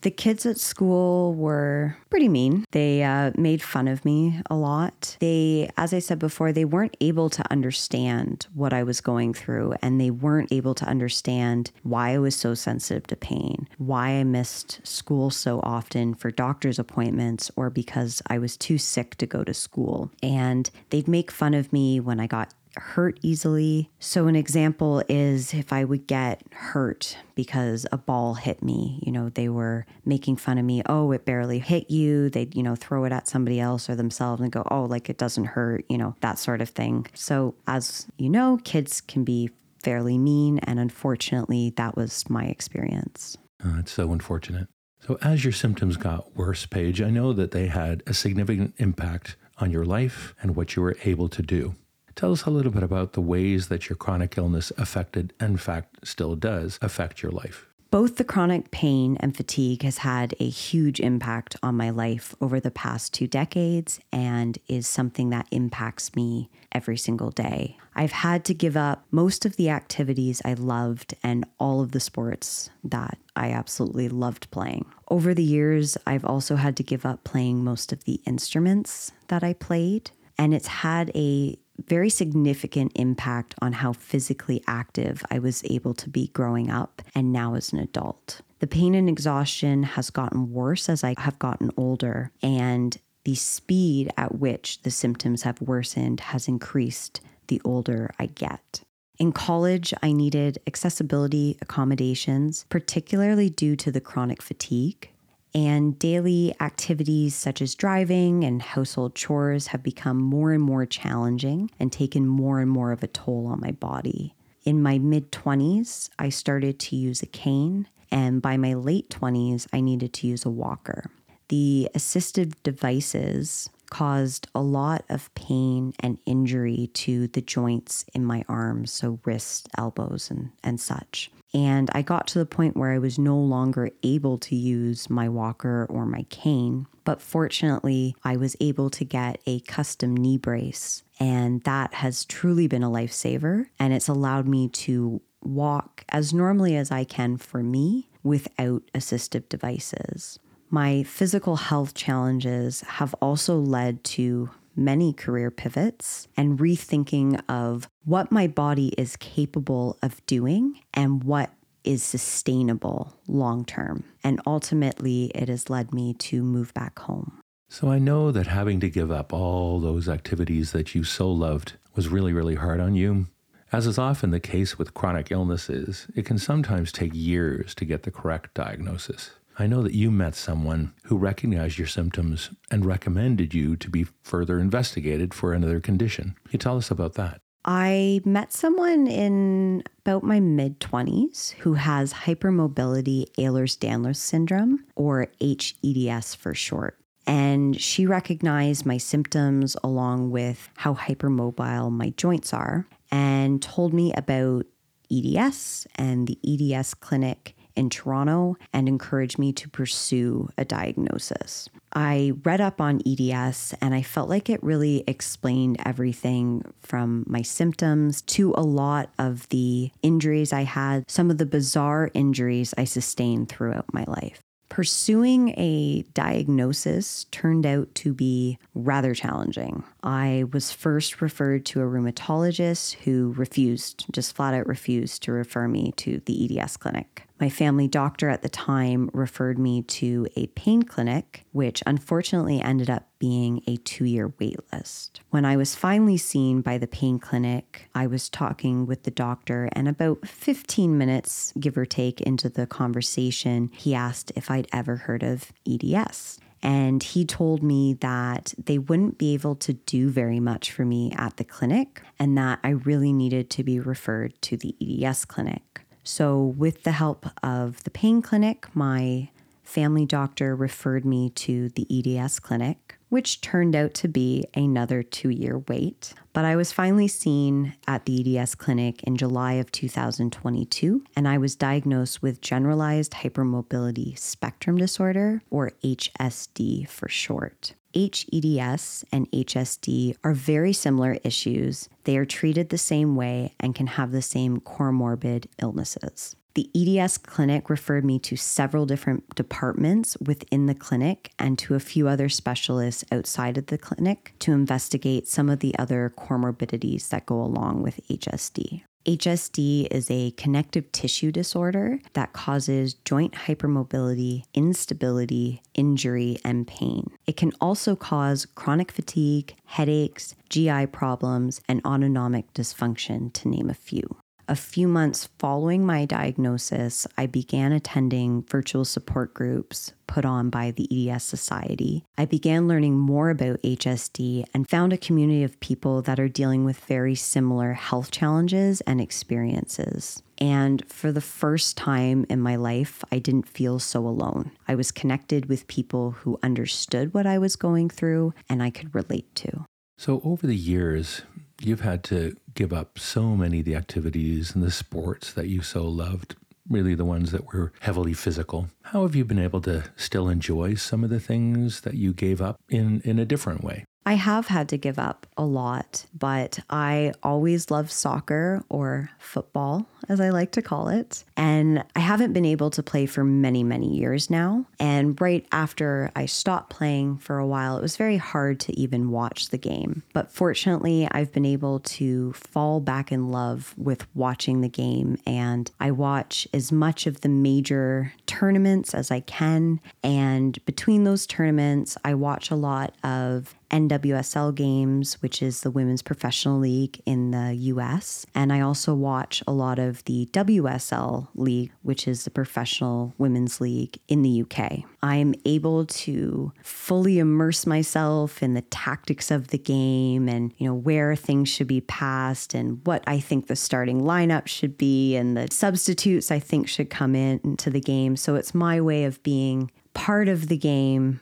The 0.02 0.10
kids 0.10 0.46
at 0.46 0.58
school 0.58 1.34
were 1.34 1.96
pretty 2.08 2.28
mean. 2.28 2.64
They 2.70 3.02
uh, 3.02 3.32
made 3.36 3.62
fun 3.62 3.86
of 3.86 4.04
me 4.04 4.40
a 4.50 4.54
lot. 4.54 5.16
They, 5.20 5.70
as 5.76 5.92
I 5.92 5.98
said 5.98 6.18
before, 6.18 6.52
they 6.52 6.64
weren't 6.64 6.96
able 7.00 7.28
to 7.30 7.44
understand 7.50 8.46
what 8.54 8.72
I 8.72 8.82
was 8.82 9.00
going 9.00 9.34
through, 9.34 9.74
and 9.82 10.00
they 10.00 10.10
weren't 10.10 10.52
able 10.52 10.74
to 10.76 10.86
understand 10.86 11.70
why 11.82 12.10
I 12.10 12.18
was 12.18 12.34
so 12.34 12.54
sensitive 12.54 13.06
to 13.08 13.16
pain, 13.16 13.68
why 13.78 14.10
I 14.10 14.24
missed 14.24 14.80
school 14.86 15.30
so 15.30 15.60
often 15.62 16.14
for 16.14 16.30
doctor's 16.30 16.78
appointments, 16.78 17.50
or 17.56 17.68
because 17.68 18.22
I 18.26 18.38
was 18.38 18.56
too 18.56 18.78
sick 18.78 19.16
to 19.16 19.26
go 19.26 19.44
to 19.44 19.52
school. 19.52 20.10
And 20.22 20.70
they'd 20.90 21.08
make 21.08 21.30
fun 21.30 21.54
of 21.54 21.72
me 21.72 22.00
when 22.00 22.20
I 22.20 22.26
got 22.26 22.54
hurt 22.76 23.18
easily. 23.22 23.90
So, 23.98 24.26
an 24.26 24.36
example 24.36 25.02
is 25.08 25.54
if 25.54 25.72
I 25.72 25.84
would 25.84 26.06
get 26.06 26.42
hurt 26.52 27.16
because 27.34 27.86
a 27.92 27.98
ball 27.98 28.34
hit 28.34 28.62
me, 28.62 29.02
you 29.04 29.12
know, 29.12 29.28
they 29.28 29.48
were 29.48 29.86
making 30.04 30.36
fun 30.36 30.58
of 30.58 30.64
me. 30.64 30.82
Oh, 30.86 31.12
it 31.12 31.24
barely 31.24 31.58
hit 31.58 31.90
you. 31.90 32.30
They'd, 32.30 32.54
you 32.54 32.62
know, 32.62 32.76
throw 32.76 33.04
it 33.04 33.12
at 33.12 33.28
somebody 33.28 33.60
else 33.60 33.88
or 33.88 33.96
themselves 33.96 34.40
and 34.40 34.52
go, 34.52 34.66
oh, 34.70 34.84
like 34.84 35.10
it 35.10 35.18
doesn't 35.18 35.44
hurt, 35.44 35.84
you 35.88 35.98
know, 35.98 36.14
that 36.20 36.38
sort 36.38 36.60
of 36.60 36.68
thing. 36.68 37.06
So, 37.14 37.54
as 37.66 38.06
you 38.18 38.28
know, 38.28 38.60
kids 38.64 39.00
can 39.00 39.24
be 39.24 39.50
fairly 39.82 40.18
mean. 40.18 40.58
And 40.60 40.78
unfortunately, 40.78 41.72
that 41.76 41.96
was 41.96 42.28
my 42.28 42.44
experience. 42.44 43.36
Oh, 43.64 43.76
it's 43.78 43.92
so 43.92 44.12
unfortunate. 44.12 44.68
So, 45.06 45.18
as 45.22 45.44
your 45.44 45.52
symptoms 45.52 45.96
got 45.96 46.36
worse, 46.36 46.66
Paige, 46.66 47.00
I 47.00 47.10
know 47.10 47.32
that 47.32 47.52
they 47.52 47.66
had 47.66 48.02
a 48.06 48.14
significant 48.14 48.74
impact 48.76 49.36
on 49.58 49.70
your 49.70 49.84
life 49.84 50.34
and 50.42 50.54
what 50.54 50.76
you 50.76 50.82
were 50.82 50.96
able 51.04 51.28
to 51.28 51.42
do. 51.42 51.74
Tell 52.14 52.32
us 52.32 52.44
a 52.44 52.50
little 52.50 52.72
bit 52.72 52.82
about 52.82 53.12
the 53.12 53.20
ways 53.20 53.68
that 53.68 53.88
your 53.88 53.96
chronic 53.96 54.36
illness 54.36 54.72
affected, 54.76 55.32
in 55.40 55.56
fact 55.56 56.06
still 56.06 56.36
does, 56.36 56.78
affect 56.82 57.22
your 57.22 57.32
life. 57.32 57.66
Both 57.90 58.16
the 58.16 58.24
chronic 58.24 58.70
pain 58.70 59.16
and 59.18 59.36
fatigue 59.36 59.82
has 59.82 59.98
had 59.98 60.32
a 60.38 60.48
huge 60.48 61.00
impact 61.00 61.56
on 61.60 61.76
my 61.76 61.90
life 61.90 62.36
over 62.40 62.60
the 62.60 62.70
past 62.70 63.12
two 63.12 63.26
decades 63.26 63.98
and 64.12 64.56
is 64.68 64.86
something 64.86 65.30
that 65.30 65.48
impacts 65.50 66.14
me 66.14 66.50
every 66.70 66.96
single 66.96 67.32
day. 67.32 67.76
I've 67.96 68.12
had 68.12 68.44
to 68.44 68.54
give 68.54 68.76
up 68.76 69.06
most 69.10 69.44
of 69.44 69.56
the 69.56 69.70
activities 69.70 70.40
I 70.44 70.54
loved 70.54 71.14
and 71.24 71.44
all 71.58 71.80
of 71.80 71.90
the 71.90 71.98
sports 71.98 72.70
that 72.84 73.18
I 73.34 73.50
absolutely 73.50 74.08
loved 74.08 74.48
playing. 74.52 74.86
Over 75.08 75.34
the 75.34 75.42
years, 75.42 75.98
I've 76.06 76.24
also 76.24 76.54
had 76.54 76.76
to 76.76 76.84
give 76.84 77.04
up 77.04 77.24
playing 77.24 77.64
most 77.64 77.92
of 77.92 78.04
the 78.04 78.20
instruments 78.24 79.10
that 79.26 79.42
I 79.42 79.52
played, 79.52 80.12
and 80.38 80.54
it's 80.54 80.68
had 80.68 81.10
a 81.16 81.58
very 81.88 82.10
significant 82.10 82.92
impact 82.94 83.54
on 83.60 83.72
how 83.72 83.92
physically 83.92 84.62
active 84.66 85.24
I 85.30 85.38
was 85.38 85.62
able 85.64 85.94
to 85.94 86.08
be 86.08 86.28
growing 86.28 86.70
up 86.70 87.02
and 87.14 87.32
now 87.32 87.54
as 87.54 87.72
an 87.72 87.78
adult. 87.78 88.40
The 88.60 88.66
pain 88.66 88.94
and 88.94 89.08
exhaustion 89.08 89.82
has 89.82 90.10
gotten 90.10 90.52
worse 90.52 90.88
as 90.88 91.02
I 91.02 91.14
have 91.18 91.38
gotten 91.38 91.70
older, 91.76 92.30
and 92.42 92.96
the 93.24 93.34
speed 93.34 94.10
at 94.16 94.38
which 94.38 94.82
the 94.82 94.90
symptoms 94.90 95.42
have 95.42 95.60
worsened 95.60 96.20
has 96.20 96.48
increased 96.48 97.20
the 97.48 97.60
older 97.64 98.10
I 98.18 98.26
get. 98.26 98.82
In 99.18 99.32
college, 99.32 99.92
I 100.02 100.12
needed 100.12 100.58
accessibility 100.66 101.58
accommodations, 101.60 102.64
particularly 102.70 103.50
due 103.50 103.76
to 103.76 103.92
the 103.92 104.00
chronic 104.00 104.40
fatigue 104.40 105.10
and 105.54 105.98
daily 105.98 106.54
activities 106.60 107.34
such 107.34 107.60
as 107.60 107.74
driving 107.74 108.44
and 108.44 108.62
household 108.62 109.14
chores 109.14 109.68
have 109.68 109.82
become 109.82 110.18
more 110.18 110.52
and 110.52 110.62
more 110.62 110.86
challenging 110.86 111.70
and 111.80 111.92
taken 111.92 112.26
more 112.26 112.60
and 112.60 112.70
more 112.70 112.92
of 112.92 113.02
a 113.02 113.08
toll 113.08 113.46
on 113.46 113.60
my 113.60 113.72
body. 113.72 114.34
In 114.64 114.82
my 114.82 114.98
mid 114.98 115.32
20s, 115.32 116.10
I 116.18 116.28
started 116.28 116.78
to 116.80 116.96
use 116.96 117.22
a 117.22 117.26
cane, 117.26 117.88
and 118.10 118.42
by 118.42 118.56
my 118.56 118.74
late 118.74 119.08
20s, 119.08 119.66
I 119.72 119.80
needed 119.80 120.12
to 120.14 120.26
use 120.26 120.44
a 120.44 120.50
walker. 120.50 121.10
The 121.48 121.88
assistive 121.94 122.54
devices 122.62 123.70
caused 123.90 124.48
a 124.54 124.62
lot 124.62 125.04
of 125.08 125.32
pain 125.34 125.92
and 126.00 126.18
injury 126.24 126.90
to 126.94 127.26
the 127.28 127.42
joints 127.42 128.04
in 128.14 128.24
my 128.24 128.44
arms, 128.48 128.90
so 128.90 129.18
wrists, 129.24 129.68
elbows, 129.76 130.30
and, 130.30 130.50
and 130.62 130.80
such. 130.80 131.30
And 131.52 131.90
I 131.92 132.02
got 132.02 132.28
to 132.28 132.38
the 132.38 132.46
point 132.46 132.76
where 132.76 132.92
I 132.92 132.98
was 132.98 133.18
no 133.18 133.36
longer 133.36 133.90
able 134.02 134.38
to 134.38 134.54
use 134.54 135.10
my 135.10 135.28
walker 135.28 135.86
or 135.90 136.06
my 136.06 136.22
cane. 136.30 136.86
But 137.04 137.20
fortunately, 137.20 138.14
I 138.22 138.36
was 138.36 138.56
able 138.60 138.88
to 138.90 139.04
get 139.04 139.40
a 139.46 139.60
custom 139.60 140.16
knee 140.16 140.38
brace. 140.38 141.02
And 141.18 141.62
that 141.64 141.94
has 141.94 142.24
truly 142.24 142.68
been 142.68 142.84
a 142.84 142.90
lifesaver. 142.90 143.66
And 143.78 143.92
it's 143.92 144.08
allowed 144.08 144.46
me 144.46 144.68
to 144.68 145.20
walk 145.42 146.04
as 146.10 146.32
normally 146.32 146.76
as 146.76 146.90
I 146.90 147.04
can 147.04 147.36
for 147.36 147.62
me 147.62 148.10
without 148.22 148.82
assistive 148.94 149.48
devices. 149.48 150.38
My 150.72 151.02
physical 151.02 151.56
health 151.56 151.94
challenges 151.94 152.82
have 152.82 153.12
also 153.20 153.58
led 153.58 154.04
to 154.04 154.50
many 154.76 155.12
career 155.12 155.50
pivots 155.50 156.28
and 156.36 156.60
rethinking 156.60 157.42
of 157.48 157.88
what 158.04 158.30
my 158.30 158.46
body 158.46 158.94
is 158.96 159.16
capable 159.16 159.98
of 160.00 160.24
doing 160.26 160.80
and 160.94 161.24
what 161.24 161.50
is 161.82 162.04
sustainable 162.04 163.16
long 163.26 163.64
term. 163.64 164.04
And 164.22 164.40
ultimately, 164.46 165.32
it 165.34 165.48
has 165.48 165.70
led 165.70 165.92
me 165.92 166.14
to 166.14 166.44
move 166.44 166.72
back 166.72 167.00
home. 167.00 167.40
So 167.68 167.90
I 167.90 167.98
know 167.98 168.30
that 168.30 168.46
having 168.46 168.78
to 168.78 168.90
give 168.90 169.10
up 169.10 169.32
all 169.32 169.80
those 169.80 170.08
activities 170.08 170.70
that 170.70 170.94
you 170.94 171.02
so 171.02 171.30
loved 171.30 171.72
was 171.96 172.08
really, 172.08 172.32
really 172.32 172.54
hard 172.54 172.78
on 172.78 172.94
you. 172.94 173.26
As 173.72 173.88
is 173.88 173.98
often 173.98 174.30
the 174.30 174.40
case 174.40 174.78
with 174.78 174.94
chronic 174.94 175.32
illnesses, 175.32 176.06
it 176.14 176.24
can 176.24 176.38
sometimes 176.38 176.92
take 176.92 177.12
years 177.12 177.74
to 177.76 177.84
get 177.84 178.04
the 178.04 178.10
correct 178.10 178.54
diagnosis. 178.54 179.30
I 179.60 179.66
know 179.66 179.82
that 179.82 179.92
you 179.92 180.10
met 180.10 180.34
someone 180.34 180.94
who 181.04 181.18
recognized 181.18 181.76
your 181.76 181.86
symptoms 181.86 182.48
and 182.70 182.86
recommended 182.86 183.52
you 183.52 183.76
to 183.76 183.90
be 183.90 184.06
further 184.22 184.58
investigated 184.58 185.34
for 185.34 185.52
another 185.52 185.80
condition. 185.80 186.34
Can 186.44 186.52
you 186.52 186.58
tell 186.58 186.78
us 186.78 186.90
about 186.90 187.12
that? 187.16 187.42
I 187.66 188.22
met 188.24 188.54
someone 188.54 189.06
in 189.06 189.82
about 189.98 190.22
my 190.22 190.40
mid 190.40 190.80
20s 190.80 191.50
who 191.56 191.74
has 191.74 192.14
hypermobility 192.14 193.26
Ehlers 193.36 193.76
Danlos 193.76 194.16
syndrome, 194.16 194.86
or 194.96 195.28
HEDS 195.42 196.34
for 196.34 196.54
short. 196.54 196.98
And 197.26 197.78
she 197.78 198.06
recognized 198.06 198.86
my 198.86 198.96
symptoms 198.96 199.76
along 199.84 200.30
with 200.30 200.70
how 200.78 200.94
hypermobile 200.94 201.92
my 201.92 202.14
joints 202.16 202.54
are 202.54 202.86
and 203.12 203.60
told 203.60 203.92
me 203.92 204.14
about 204.14 204.64
EDS 205.12 205.86
and 205.96 206.26
the 206.26 206.38
EDS 206.48 206.94
clinic 206.94 207.54
in 207.80 207.88
Toronto 207.88 208.56
and 208.74 208.86
encouraged 208.86 209.38
me 209.38 209.54
to 209.54 209.68
pursue 209.68 210.50
a 210.58 210.66
diagnosis. 210.66 211.68
I 211.94 212.32
read 212.44 212.60
up 212.60 212.78
on 212.78 213.00
EDS 213.06 213.74
and 213.80 213.94
I 213.94 214.02
felt 214.02 214.28
like 214.28 214.50
it 214.50 214.62
really 214.62 215.02
explained 215.06 215.78
everything 215.84 216.62
from 216.82 217.24
my 217.26 217.40
symptoms 217.40 218.20
to 218.22 218.52
a 218.54 218.60
lot 218.60 219.08
of 219.18 219.48
the 219.48 219.90
injuries 220.02 220.52
I 220.52 220.64
had, 220.64 221.10
some 221.10 221.30
of 221.30 221.38
the 221.38 221.46
bizarre 221.46 222.10
injuries 222.12 222.74
I 222.76 222.84
sustained 222.84 223.48
throughout 223.48 223.92
my 223.94 224.04
life. 224.06 224.42
Pursuing 224.68 225.48
a 225.58 226.02
diagnosis 226.14 227.24
turned 227.32 227.66
out 227.66 227.92
to 227.96 228.12
be 228.12 228.58
rather 228.74 229.14
challenging. 229.14 229.82
I 230.04 230.44
was 230.52 230.70
first 230.70 231.20
referred 231.20 231.64
to 231.66 231.80
a 231.80 231.86
rheumatologist 231.86 232.94
who 233.04 233.34
refused, 233.36 234.04
just 234.12 234.36
flat 234.36 234.54
out 234.54 234.68
refused 234.68 235.22
to 235.24 235.32
refer 235.32 235.66
me 235.66 235.92
to 235.96 236.20
the 236.26 236.60
EDS 236.60 236.76
clinic. 236.76 237.26
My 237.40 237.48
family 237.48 237.88
doctor 237.88 238.28
at 238.28 238.42
the 238.42 238.50
time 238.50 239.08
referred 239.14 239.58
me 239.58 239.80
to 239.82 240.26
a 240.36 240.48
pain 240.48 240.82
clinic, 240.82 241.46
which 241.52 241.82
unfortunately 241.86 242.60
ended 242.60 242.90
up 242.90 243.08
being 243.18 243.62
a 243.66 243.78
two 243.78 244.04
year 244.04 244.34
wait 244.38 244.58
list. 244.70 245.22
When 245.30 245.46
I 245.46 245.56
was 245.56 245.74
finally 245.74 246.18
seen 246.18 246.60
by 246.60 246.76
the 246.76 246.86
pain 246.86 247.18
clinic, 247.18 247.88
I 247.94 248.06
was 248.06 248.28
talking 248.28 248.84
with 248.84 249.04
the 249.04 249.10
doctor, 249.10 249.70
and 249.72 249.88
about 249.88 250.28
15 250.28 250.98
minutes, 250.98 251.54
give 251.58 251.78
or 251.78 251.86
take, 251.86 252.20
into 252.20 252.50
the 252.50 252.66
conversation, 252.66 253.70
he 253.74 253.94
asked 253.94 254.32
if 254.36 254.50
I'd 254.50 254.68
ever 254.70 254.96
heard 254.96 255.22
of 255.22 255.50
EDS. 255.66 256.40
And 256.62 257.02
he 257.02 257.24
told 257.24 257.62
me 257.62 257.94
that 257.94 258.52
they 258.62 258.76
wouldn't 258.76 259.16
be 259.16 259.32
able 259.32 259.54
to 259.56 259.72
do 259.72 260.10
very 260.10 260.40
much 260.40 260.72
for 260.72 260.84
me 260.84 261.10
at 261.16 261.38
the 261.38 261.44
clinic 261.44 262.02
and 262.18 262.36
that 262.36 262.58
I 262.62 262.70
really 262.70 263.14
needed 263.14 263.48
to 263.50 263.64
be 263.64 263.80
referred 263.80 264.34
to 264.42 264.58
the 264.58 264.76
EDS 264.78 265.24
clinic. 265.24 265.86
So, 266.02 266.42
with 266.42 266.84
the 266.84 266.92
help 266.92 267.26
of 267.42 267.84
the 267.84 267.90
pain 267.90 268.22
clinic, 268.22 268.68
my 268.74 269.30
family 269.62 270.06
doctor 270.06 270.56
referred 270.56 271.04
me 271.04 271.30
to 271.30 271.68
the 271.70 271.86
EDS 272.18 272.40
clinic, 272.40 272.98
which 273.10 273.42
turned 273.42 273.76
out 273.76 273.92
to 273.92 274.08
be 274.08 274.46
another 274.54 275.02
two 275.02 275.28
year 275.28 275.58
wait. 275.68 276.14
But 276.32 276.44
I 276.44 276.56
was 276.56 276.72
finally 276.72 277.08
seen 277.08 277.74
at 277.86 278.06
the 278.06 278.38
EDS 278.38 278.54
clinic 278.54 279.02
in 279.02 279.16
July 279.16 279.54
of 279.54 279.70
2022, 279.70 281.04
and 281.14 281.28
I 281.28 281.36
was 281.36 281.56
diagnosed 281.56 282.22
with 282.22 282.40
generalized 282.40 283.12
hypermobility 283.12 284.18
spectrum 284.18 284.78
disorder, 284.78 285.42
or 285.50 285.72
HSD 285.84 286.88
for 286.88 287.08
short. 287.08 287.74
HEDS 287.92 289.04
and 289.12 289.30
HSD 289.32 290.16
are 290.22 290.32
very 290.32 290.72
similar 290.72 291.18
issues. 291.24 291.88
They 292.04 292.16
are 292.16 292.24
treated 292.24 292.68
the 292.68 292.78
same 292.78 293.16
way 293.16 293.54
and 293.58 293.74
can 293.74 293.88
have 293.88 294.12
the 294.12 294.22
same 294.22 294.60
comorbid 294.60 295.46
illnesses. 295.58 296.36
The 296.54 296.68
EDS 296.74 297.18
clinic 297.18 297.70
referred 297.70 298.04
me 298.04 298.18
to 298.20 298.36
several 298.36 298.84
different 298.84 299.34
departments 299.34 300.16
within 300.20 300.66
the 300.66 300.74
clinic 300.74 301.30
and 301.38 301.56
to 301.60 301.74
a 301.74 301.80
few 301.80 302.08
other 302.08 302.28
specialists 302.28 303.04
outside 303.12 303.56
of 303.56 303.66
the 303.66 303.78
clinic 303.78 304.34
to 304.40 304.52
investigate 304.52 305.28
some 305.28 305.48
of 305.48 305.60
the 305.60 305.78
other 305.78 306.12
comorbidities 306.18 307.08
that 307.10 307.26
go 307.26 307.40
along 307.40 307.82
with 307.82 308.00
HSD. 308.08 308.82
HSD 309.06 309.88
is 309.90 310.10
a 310.10 310.32
connective 310.32 310.92
tissue 310.92 311.32
disorder 311.32 312.00
that 312.12 312.34
causes 312.34 312.94
joint 312.94 313.32
hypermobility, 313.32 314.42
instability, 314.52 315.62
injury, 315.72 316.38
and 316.44 316.66
pain. 316.66 317.10
It 317.26 317.36
can 317.36 317.52
also 317.60 317.96
cause 317.96 318.44
chronic 318.44 318.92
fatigue, 318.92 319.54
headaches, 319.64 320.34
GI 320.50 320.86
problems, 320.88 321.62
and 321.66 321.80
autonomic 321.86 322.52
dysfunction, 322.52 323.32
to 323.32 323.48
name 323.48 323.70
a 323.70 323.74
few 323.74 324.16
a 324.50 324.56
few 324.56 324.88
months 324.88 325.28
following 325.38 325.86
my 325.86 326.04
diagnosis, 326.04 327.06
I 327.16 327.26
began 327.26 327.70
attending 327.70 328.42
virtual 328.42 328.84
support 328.84 329.32
groups 329.32 329.92
put 330.08 330.24
on 330.24 330.50
by 330.50 330.72
the 330.72 331.08
EDS 331.08 331.22
Society. 331.22 332.04
I 332.18 332.24
began 332.24 332.66
learning 332.66 332.98
more 332.98 333.30
about 333.30 333.62
HSD 333.62 334.44
and 334.52 334.68
found 334.68 334.92
a 334.92 334.98
community 334.98 335.44
of 335.44 335.60
people 335.60 336.02
that 336.02 336.18
are 336.18 336.28
dealing 336.28 336.64
with 336.64 336.80
very 336.80 337.14
similar 337.14 337.74
health 337.74 338.10
challenges 338.10 338.80
and 338.80 339.00
experiences. 339.00 340.20
And 340.38 340.82
for 340.90 341.12
the 341.12 341.20
first 341.20 341.76
time 341.76 342.26
in 342.28 342.40
my 342.40 342.56
life, 342.56 343.04
I 343.12 343.20
didn't 343.20 343.48
feel 343.48 343.78
so 343.78 344.00
alone. 344.04 344.50
I 344.66 344.74
was 344.74 344.90
connected 344.90 345.46
with 345.46 345.68
people 345.68 346.10
who 346.10 346.40
understood 346.42 347.14
what 347.14 347.24
I 347.24 347.38
was 347.38 347.54
going 347.54 347.88
through 347.88 348.34
and 348.48 348.64
I 348.64 348.70
could 348.70 348.92
relate 348.96 349.32
to. 349.36 349.64
So, 349.96 350.20
over 350.24 350.46
the 350.46 350.56
years, 350.56 351.22
you've 351.64 351.80
had 351.80 352.02
to 352.04 352.36
give 352.54 352.72
up 352.72 352.98
so 352.98 353.36
many 353.36 353.60
of 353.60 353.64
the 353.64 353.76
activities 353.76 354.54
and 354.54 354.62
the 354.62 354.70
sports 354.70 355.32
that 355.32 355.48
you 355.48 355.62
so 355.62 355.86
loved, 355.86 356.36
really 356.68 356.94
the 356.94 357.04
ones 357.04 357.32
that 357.32 357.52
were 357.52 357.72
heavily 357.80 358.14
physical. 358.14 358.68
How 358.82 359.02
have 359.02 359.14
you 359.14 359.24
been 359.24 359.38
able 359.38 359.60
to 359.62 359.84
still 359.96 360.28
enjoy 360.28 360.74
some 360.74 361.04
of 361.04 361.10
the 361.10 361.20
things 361.20 361.82
that 361.82 361.94
you 361.94 362.12
gave 362.12 362.40
up 362.40 362.60
in, 362.68 363.00
in 363.04 363.18
a 363.18 363.24
different 363.24 363.62
way? 363.62 363.84
I 364.06 364.14
have 364.14 364.48
had 364.48 364.68
to 364.70 364.76
give 364.76 364.98
up 364.98 365.26
a 365.36 365.44
lot, 365.44 366.06
but 366.18 366.58
I 366.70 367.12
always 367.22 367.70
loved 367.70 367.90
soccer 367.90 368.64
or 368.68 369.10
football, 369.18 369.86
as 370.08 370.20
I 370.20 370.30
like 370.30 370.52
to 370.52 370.62
call 370.62 370.88
it. 370.88 371.24
And 371.36 371.84
I 371.94 372.00
haven't 372.00 372.32
been 372.32 372.44
able 372.44 372.70
to 372.70 372.82
play 372.82 373.06
for 373.06 373.24
many, 373.24 373.62
many 373.62 373.94
years 373.94 374.30
now. 374.30 374.66
And 374.78 375.20
right 375.20 375.46
after 375.52 376.10
I 376.16 376.26
stopped 376.26 376.70
playing 376.70 377.18
for 377.18 377.38
a 377.38 377.46
while, 377.46 377.76
it 377.76 377.82
was 377.82 377.96
very 377.96 378.16
hard 378.16 378.58
to 378.60 378.78
even 378.78 379.10
watch 379.10 379.50
the 379.50 379.58
game. 379.58 380.02
But 380.12 380.32
fortunately, 380.32 381.06
I've 381.10 381.32
been 381.32 381.46
able 381.46 381.80
to 381.80 382.32
fall 382.32 382.80
back 382.80 383.12
in 383.12 383.30
love 383.30 383.74
with 383.76 384.06
watching 384.14 384.60
the 384.60 384.68
game. 384.68 385.18
And 385.26 385.70
I 385.78 385.90
watch 385.90 386.48
as 386.54 386.72
much 386.72 387.06
of 387.06 387.20
the 387.20 387.28
major 387.28 388.12
tournaments 388.26 388.94
as 388.94 389.10
I 389.10 389.20
can. 389.20 389.80
And 390.02 390.62
between 390.64 391.04
those 391.04 391.26
tournaments, 391.26 391.96
I 392.04 392.14
watch 392.14 392.50
a 392.50 392.56
lot 392.56 392.94
of 393.04 393.54
NWSL 393.70 394.54
games, 394.54 395.14
which 395.22 395.42
is 395.42 395.60
the 395.60 395.70
Women's 395.70 396.02
Professional 396.02 396.58
League 396.58 397.00
in 397.06 397.30
the 397.30 397.54
US. 397.54 398.26
And 398.34 398.52
I 398.52 398.60
also 398.60 398.94
watch 398.94 399.42
a 399.46 399.52
lot 399.52 399.78
of 399.78 400.04
the 400.04 400.28
WSL 400.32 401.28
League, 401.34 401.72
which 401.82 402.06
is 402.06 402.24
the 402.24 402.30
Professional 402.30 403.14
Women's 403.18 403.60
League 403.60 403.98
in 404.08 404.22
the 404.22 404.42
UK. 404.42 404.84
I'm 405.02 405.34
able 405.44 405.86
to 405.86 406.52
fully 406.62 407.18
immerse 407.18 407.66
myself 407.66 408.42
in 408.42 408.54
the 408.54 408.62
tactics 408.62 409.30
of 409.30 409.48
the 409.48 409.58
game 409.58 410.28
and, 410.28 410.52
you 410.58 410.66
know, 410.66 410.74
where 410.74 411.16
things 411.16 411.48
should 411.48 411.68
be 411.68 411.80
passed 411.80 412.54
and 412.54 412.80
what 412.84 413.02
I 413.06 413.20
think 413.20 413.46
the 413.46 413.56
starting 413.56 414.02
lineup 414.02 414.46
should 414.46 414.76
be 414.76 415.16
and 415.16 415.36
the 415.36 415.48
substitutes 415.50 416.30
I 416.30 416.38
think 416.38 416.68
should 416.68 416.90
come 416.90 417.14
in 417.14 417.40
into 417.44 417.70
the 417.70 417.80
game. 417.80 418.16
So 418.16 418.34
it's 418.34 418.54
my 418.54 418.80
way 418.80 419.04
of 419.04 419.22
being 419.22 419.70
part 419.94 420.28
of 420.28 420.48
the 420.48 420.56
game 420.56 421.20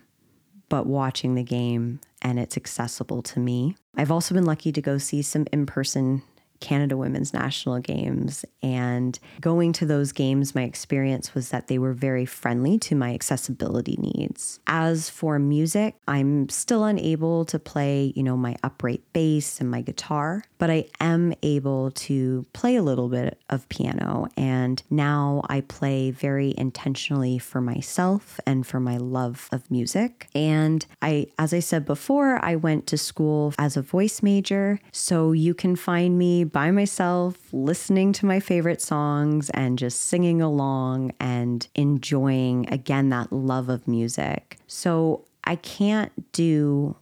but 0.69 0.87
watching 0.87 1.35
the 1.35 1.43
game 1.43 2.01
and 2.23 2.39
it's 2.39 2.57
accessible 2.57 3.23
to 3.23 3.41
me. 3.41 3.77
I've 3.97 4.11
also 4.11 4.35
been 4.35 4.45
lucky 4.45 4.73
to 4.73 4.83
go 4.83 4.99
see 4.99 5.23
some 5.23 5.47
in 5.53 5.67
person 5.67 6.23
Canada 6.61 6.97
Women's 6.97 7.33
National 7.33 7.79
Games. 7.79 8.45
And 8.63 9.19
going 9.41 9.73
to 9.75 9.87
those 9.87 10.13
games, 10.13 10.55
my 10.55 10.63
experience 10.63 11.35
was 11.35 11.51
that 11.51 11.69
they 11.69 11.79
were 11.79 11.93
very 11.93 12.27
friendly 12.27 12.79
to 12.79 12.95
my 12.95 13.15
accessibility 13.15 13.97
needs. 13.99 14.61
As 14.67 15.09
for 15.09 15.39
music, 15.39 15.97
I'm 16.07 16.49
still 16.49 16.85
unable 16.85 17.45
to 17.47 17.59
play, 17.59 18.13
you 18.17 18.23
know, 18.23 18.37
my 18.37 18.57
upright 18.63 19.03
bass 19.13 19.61
and 19.61 19.71
my 19.71 19.83
guitar, 19.83 20.45
but 20.59 20.71
I 20.71 20.87
am 21.01 21.35
able 21.43 21.91
to 21.93 22.47
play 22.53 22.77
a 22.77 22.83
little 22.83 23.09
bit 23.09 23.39
of 23.51 23.69
piano. 23.69 24.29
And 24.37 24.83
now 24.91 25.43
I 25.49 25.61
play 25.63 26.11
very 26.11 26.55
intentionally 26.57 27.39
for 27.39 27.61
myself 27.61 28.41
and 28.47 28.67
for 28.67 28.81
my 28.81 28.97
love 28.97 29.49
of 29.53 29.71
music. 29.71 30.29
And 30.35 30.85
I, 31.03 31.29
as 31.39 31.55
I 31.55 31.61
said 31.61 31.85
before, 31.85 32.45
I 32.45 32.57
went 32.57 32.87
to 32.89 32.99
school 32.99 33.55
as 33.59 33.77
a 33.77 33.83
voice 33.83 34.23
major. 34.23 34.81
So 34.93 35.33
you 35.33 35.55
can 35.55 35.77
find 35.77 36.19
me 36.19 36.45
by 36.53 36.71
myself, 36.71 37.37
listening 37.53 38.13
to 38.15 38.27
my 38.27 38.41
favorite 38.41 38.81
songs 38.81 39.51
and 39.51 39.79
just 39.79 40.03
singing 40.03 40.41
along 40.43 41.13
and 41.21 41.67
enjoying, 41.75 42.69
again, 42.71 43.11
that 43.11 43.33
love 43.33 43.69
of 43.69 43.87
music. 43.89 44.59
So 44.67 45.25
I 45.45 45.57
can't 45.57 46.33
do 46.33 46.97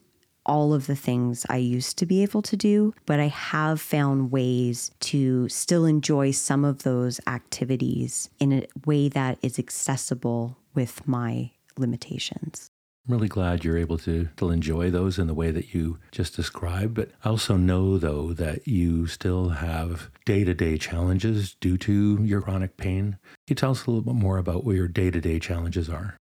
all 0.44 0.72
of 0.72 0.86
the 0.86 0.96
things 0.96 1.44
I 1.48 1.56
used 1.56 1.98
to 1.98 2.06
be 2.06 2.22
able 2.22 2.42
to 2.42 2.56
do, 2.56 2.94
but 3.04 3.18
I 3.18 3.26
have 3.26 3.80
found 3.80 4.30
ways 4.30 4.92
to 5.00 5.48
still 5.48 5.84
enjoy 5.84 6.30
some 6.30 6.64
of 6.64 6.84
those 6.84 7.20
activities 7.26 8.30
in 8.38 8.52
a 8.52 8.66
way 8.86 9.08
that 9.08 9.38
is 9.42 9.58
accessible 9.58 10.56
with 10.74 11.06
my 11.08 11.50
limitations. 11.76 12.70
I'm 13.06 13.14
really 13.14 13.28
glad 13.28 13.64
you're 13.64 13.78
able 13.78 13.98
to 13.98 14.28
still 14.34 14.50
enjoy 14.50 14.90
those 14.90 15.18
in 15.18 15.28
the 15.28 15.34
way 15.34 15.52
that 15.52 15.72
you 15.72 15.98
just 16.10 16.34
described. 16.34 16.94
But 16.94 17.10
I 17.24 17.28
also 17.28 17.56
know, 17.56 17.98
though, 17.98 18.32
that 18.32 18.66
you 18.66 19.06
still 19.06 19.50
have 19.50 20.10
day 20.24 20.42
to 20.42 20.54
day 20.54 20.76
challenges 20.76 21.54
due 21.54 21.78
to 21.78 22.18
your 22.24 22.40
chronic 22.40 22.76
pain. 22.76 23.12
Can 23.22 23.50
you 23.50 23.54
tell 23.54 23.70
us 23.70 23.86
a 23.86 23.90
little 23.90 24.12
bit 24.12 24.20
more 24.20 24.38
about 24.38 24.64
what 24.64 24.74
your 24.74 24.88
day 24.88 25.12
to 25.12 25.20
day 25.20 25.38
challenges 25.38 25.88
are? 25.88 26.16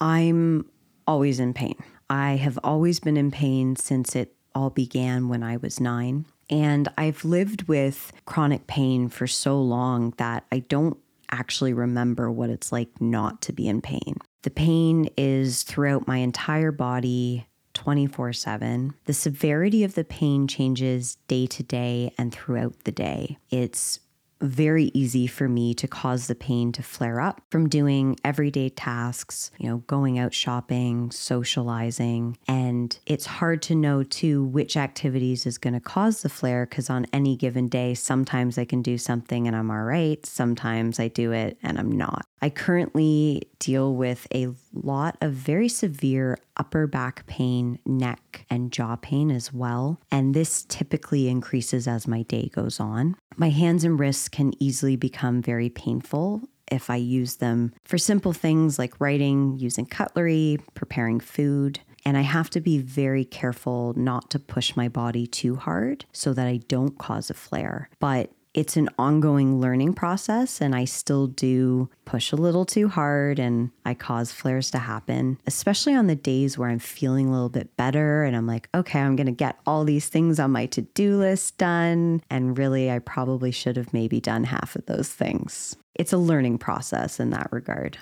I'm 0.00 0.70
always 1.06 1.40
in 1.40 1.52
pain. 1.52 1.76
I 2.08 2.36
have 2.36 2.58
always 2.64 3.00
been 3.00 3.18
in 3.18 3.30
pain 3.30 3.76
since 3.76 4.16
it 4.16 4.34
all 4.54 4.70
began 4.70 5.28
when 5.28 5.42
I 5.42 5.58
was 5.58 5.78
nine. 5.78 6.24
And 6.48 6.88
I've 6.96 7.24
lived 7.26 7.64
with 7.64 8.14
chronic 8.24 8.66
pain 8.66 9.10
for 9.10 9.26
so 9.26 9.60
long 9.60 10.14
that 10.16 10.46
I 10.50 10.60
don't 10.60 10.96
actually 11.30 11.74
remember 11.74 12.30
what 12.30 12.48
it's 12.48 12.72
like 12.72 12.98
not 12.98 13.42
to 13.42 13.52
be 13.52 13.68
in 13.68 13.82
pain. 13.82 14.16
The 14.42 14.50
pain 14.50 15.08
is 15.16 15.62
throughout 15.62 16.06
my 16.06 16.18
entire 16.18 16.72
body. 16.72 17.46
24 17.74 18.32
7. 18.32 18.94
The 19.04 19.12
severity 19.12 19.84
of 19.84 19.94
the 19.94 20.02
pain 20.02 20.48
changes 20.48 21.16
day 21.28 21.46
to 21.46 21.62
day 21.62 22.12
and 22.18 22.32
throughout 22.32 22.74
the 22.82 22.90
day. 22.90 23.38
It's 23.50 24.00
very 24.40 24.90
easy 24.94 25.26
for 25.26 25.48
me 25.48 25.74
to 25.74 25.88
cause 25.88 26.26
the 26.26 26.34
pain 26.34 26.72
to 26.72 26.82
flare 26.82 27.20
up 27.20 27.42
from 27.50 27.68
doing 27.68 28.16
everyday 28.24 28.68
tasks, 28.68 29.50
you 29.58 29.68
know, 29.68 29.78
going 29.86 30.18
out 30.18 30.32
shopping, 30.34 31.10
socializing. 31.10 32.36
And 32.46 32.98
it's 33.06 33.26
hard 33.26 33.62
to 33.62 33.74
know 33.74 34.02
too 34.02 34.44
which 34.44 34.76
activities 34.76 35.46
is 35.46 35.58
going 35.58 35.74
to 35.74 35.80
cause 35.80 36.22
the 36.22 36.28
flare 36.28 36.66
because 36.66 36.90
on 36.90 37.06
any 37.12 37.36
given 37.36 37.68
day, 37.68 37.94
sometimes 37.94 38.58
I 38.58 38.64
can 38.64 38.82
do 38.82 38.98
something 38.98 39.46
and 39.46 39.56
I'm 39.56 39.70
all 39.70 39.82
right. 39.82 40.24
Sometimes 40.24 41.00
I 41.00 41.08
do 41.08 41.32
it 41.32 41.58
and 41.62 41.78
I'm 41.78 41.92
not. 41.92 42.26
I 42.40 42.50
currently 42.50 43.42
deal 43.58 43.94
with 43.94 44.26
a 44.32 44.48
lot 44.72 45.16
of 45.20 45.32
very 45.32 45.68
severe 45.68 46.38
upper 46.56 46.86
back 46.86 47.26
pain, 47.26 47.78
neck, 47.86 48.44
and 48.50 48.72
jaw 48.72 48.96
pain 48.96 49.30
as 49.30 49.52
well. 49.52 50.00
And 50.10 50.34
this 50.34 50.64
typically 50.64 51.28
increases 51.28 51.86
as 51.86 52.08
my 52.08 52.22
day 52.22 52.50
goes 52.52 52.80
on. 52.80 53.16
My 53.36 53.50
hands 53.50 53.84
and 53.84 53.98
wrists 53.98 54.28
can 54.28 54.52
easily 54.62 54.96
become 54.96 55.42
very 55.42 55.68
painful 55.68 56.42
if 56.70 56.90
I 56.90 56.96
use 56.96 57.36
them 57.36 57.72
for 57.84 57.98
simple 57.98 58.32
things 58.32 58.78
like 58.78 59.00
writing, 59.00 59.56
using 59.58 59.86
cutlery, 59.86 60.58
preparing 60.74 61.20
food. 61.20 61.80
And 62.04 62.16
I 62.16 62.22
have 62.22 62.48
to 62.50 62.60
be 62.60 62.78
very 62.78 63.24
careful 63.24 63.92
not 63.96 64.30
to 64.30 64.38
push 64.38 64.76
my 64.76 64.88
body 64.88 65.26
too 65.26 65.56
hard 65.56 66.04
so 66.12 66.32
that 66.32 66.46
I 66.46 66.58
don't 66.68 66.98
cause 66.98 67.28
a 67.28 67.34
flare. 67.34 67.90
But 67.98 68.30
it's 68.58 68.76
an 68.76 68.88
ongoing 68.98 69.60
learning 69.60 69.94
process, 69.94 70.60
and 70.60 70.74
I 70.74 70.84
still 70.84 71.28
do 71.28 71.88
push 72.04 72.32
a 72.32 72.36
little 72.36 72.64
too 72.64 72.88
hard 72.88 73.38
and 73.38 73.70
I 73.84 73.94
cause 73.94 74.32
flares 74.32 74.72
to 74.72 74.78
happen, 74.78 75.38
especially 75.46 75.94
on 75.94 76.08
the 76.08 76.16
days 76.16 76.58
where 76.58 76.68
I'm 76.68 76.80
feeling 76.80 77.28
a 77.28 77.30
little 77.30 77.50
bit 77.50 77.76
better 77.76 78.24
and 78.24 78.34
I'm 78.34 78.48
like, 78.48 78.68
okay, 78.74 78.98
I'm 78.98 79.14
going 79.14 79.28
to 79.28 79.32
get 79.32 79.60
all 79.64 79.84
these 79.84 80.08
things 80.08 80.40
on 80.40 80.50
my 80.50 80.66
to 80.66 80.82
do 80.82 81.18
list 81.18 81.56
done. 81.56 82.20
And 82.30 82.58
really, 82.58 82.90
I 82.90 82.98
probably 82.98 83.52
should 83.52 83.76
have 83.76 83.92
maybe 83.92 84.18
done 84.18 84.42
half 84.42 84.74
of 84.74 84.86
those 84.86 85.08
things. 85.08 85.76
It's 85.94 86.12
a 86.12 86.18
learning 86.18 86.58
process 86.58 87.20
in 87.20 87.30
that 87.30 87.52
regard. 87.52 87.96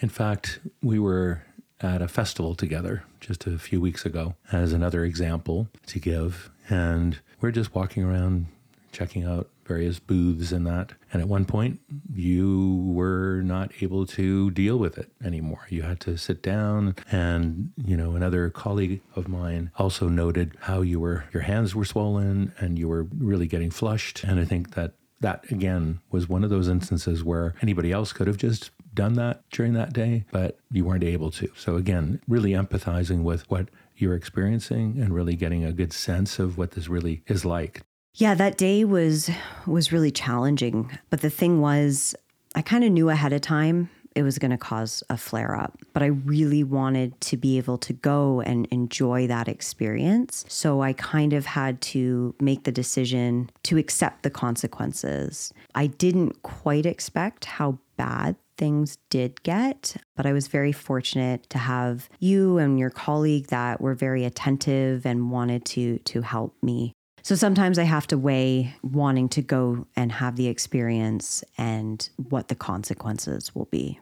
In 0.00 0.08
fact, 0.08 0.58
we 0.82 0.98
were 0.98 1.42
at 1.82 2.00
a 2.00 2.08
festival 2.08 2.54
together 2.54 3.04
just 3.20 3.46
a 3.46 3.58
few 3.58 3.78
weeks 3.78 4.06
ago 4.06 4.36
as 4.52 4.72
another 4.72 5.04
example 5.04 5.68
to 5.88 5.98
give. 5.98 6.50
And 6.70 7.18
we're 7.42 7.50
just 7.50 7.74
walking 7.74 8.04
around 8.04 8.46
checking 8.92 9.24
out 9.24 9.48
various 9.72 9.98
booths 9.98 10.52
and 10.52 10.66
that. 10.66 10.92
And 11.12 11.22
at 11.22 11.28
one 11.28 11.46
point, 11.46 11.80
you 12.14 12.82
were 12.86 13.40
not 13.42 13.70
able 13.80 14.04
to 14.18 14.50
deal 14.50 14.78
with 14.78 14.98
it 14.98 15.10
anymore. 15.24 15.66
You 15.70 15.82
had 15.82 15.98
to 16.00 16.18
sit 16.18 16.42
down. 16.42 16.94
And, 17.10 17.72
you 17.76 17.96
know, 17.96 18.10
another 18.14 18.50
colleague 18.50 19.00
of 19.16 19.28
mine 19.28 19.70
also 19.78 20.08
noted 20.08 20.46
how 20.60 20.82
you 20.82 21.00
were, 21.00 21.24
your 21.32 21.44
hands 21.44 21.74
were 21.74 21.86
swollen 21.86 22.52
and 22.58 22.78
you 22.78 22.86
were 22.86 23.04
really 23.16 23.46
getting 23.46 23.70
flushed. 23.70 24.24
And 24.24 24.38
I 24.38 24.44
think 24.44 24.74
that 24.74 24.92
that 25.20 25.50
again 25.50 26.00
was 26.10 26.28
one 26.28 26.44
of 26.44 26.50
those 26.50 26.68
instances 26.68 27.24
where 27.24 27.54
anybody 27.62 27.92
else 27.92 28.12
could 28.12 28.26
have 28.26 28.36
just 28.36 28.72
done 28.92 29.14
that 29.14 29.42
during 29.50 29.72
that 29.72 29.92
day, 29.92 30.24
but 30.32 30.58
you 30.70 30.84
weren't 30.84 31.04
able 31.04 31.30
to. 31.30 31.48
So 31.56 31.76
again, 31.76 32.20
really 32.28 32.50
empathizing 32.50 33.22
with 33.22 33.50
what 33.50 33.68
you're 33.96 34.14
experiencing 34.14 34.98
and 35.00 35.14
really 35.14 35.36
getting 35.36 35.64
a 35.64 35.72
good 35.72 35.92
sense 35.92 36.38
of 36.38 36.58
what 36.58 36.72
this 36.72 36.88
really 36.88 37.22
is 37.26 37.44
like. 37.44 37.82
Yeah, 38.14 38.34
that 38.34 38.58
day 38.58 38.84
was 38.84 39.30
was 39.66 39.92
really 39.92 40.10
challenging, 40.10 40.98
but 41.08 41.22
the 41.22 41.30
thing 41.30 41.60
was 41.60 42.14
I 42.54 42.60
kind 42.62 42.84
of 42.84 42.92
knew 42.92 43.08
ahead 43.08 43.32
of 43.32 43.40
time 43.40 43.88
it 44.14 44.22
was 44.22 44.38
going 44.38 44.50
to 44.50 44.58
cause 44.58 45.02
a 45.08 45.16
flare 45.16 45.56
up, 45.56 45.78
but 45.94 46.02
I 46.02 46.06
really 46.06 46.62
wanted 46.62 47.18
to 47.22 47.38
be 47.38 47.56
able 47.56 47.78
to 47.78 47.94
go 47.94 48.42
and 48.42 48.66
enjoy 48.66 49.26
that 49.28 49.48
experience. 49.48 50.44
So 50.48 50.82
I 50.82 50.92
kind 50.92 51.32
of 51.32 51.46
had 51.46 51.80
to 51.80 52.34
make 52.38 52.64
the 52.64 52.72
decision 52.72 53.48
to 53.62 53.78
accept 53.78 54.22
the 54.22 54.30
consequences. 54.30 55.50
I 55.74 55.86
didn't 55.86 56.42
quite 56.42 56.84
expect 56.84 57.46
how 57.46 57.78
bad 57.96 58.36
things 58.58 58.98
did 59.08 59.42
get, 59.42 59.96
but 60.14 60.26
I 60.26 60.34
was 60.34 60.48
very 60.48 60.72
fortunate 60.72 61.48
to 61.48 61.58
have 61.58 62.10
you 62.20 62.58
and 62.58 62.78
your 62.78 62.90
colleague 62.90 63.46
that 63.46 63.80
were 63.80 63.94
very 63.94 64.26
attentive 64.26 65.06
and 65.06 65.30
wanted 65.30 65.64
to 65.66 65.98
to 66.00 66.20
help 66.20 66.54
me. 66.62 66.92
So 67.22 67.36
sometimes 67.36 67.78
I 67.78 67.84
have 67.84 68.06
to 68.08 68.18
weigh 68.18 68.74
wanting 68.82 69.28
to 69.30 69.42
go 69.42 69.86
and 69.94 70.10
have 70.10 70.36
the 70.36 70.48
experience 70.48 71.44
and 71.56 72.08
what 72.16 72.48
the 72.48 72.56
consequences 72.56 73.54
will 73.54 73.66
be. 73.66 74.00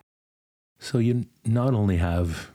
So 0.78 0.98
you 0.98 1.26
not 1.44 1.74
only 1.74 1.98
have, 1.98 2.50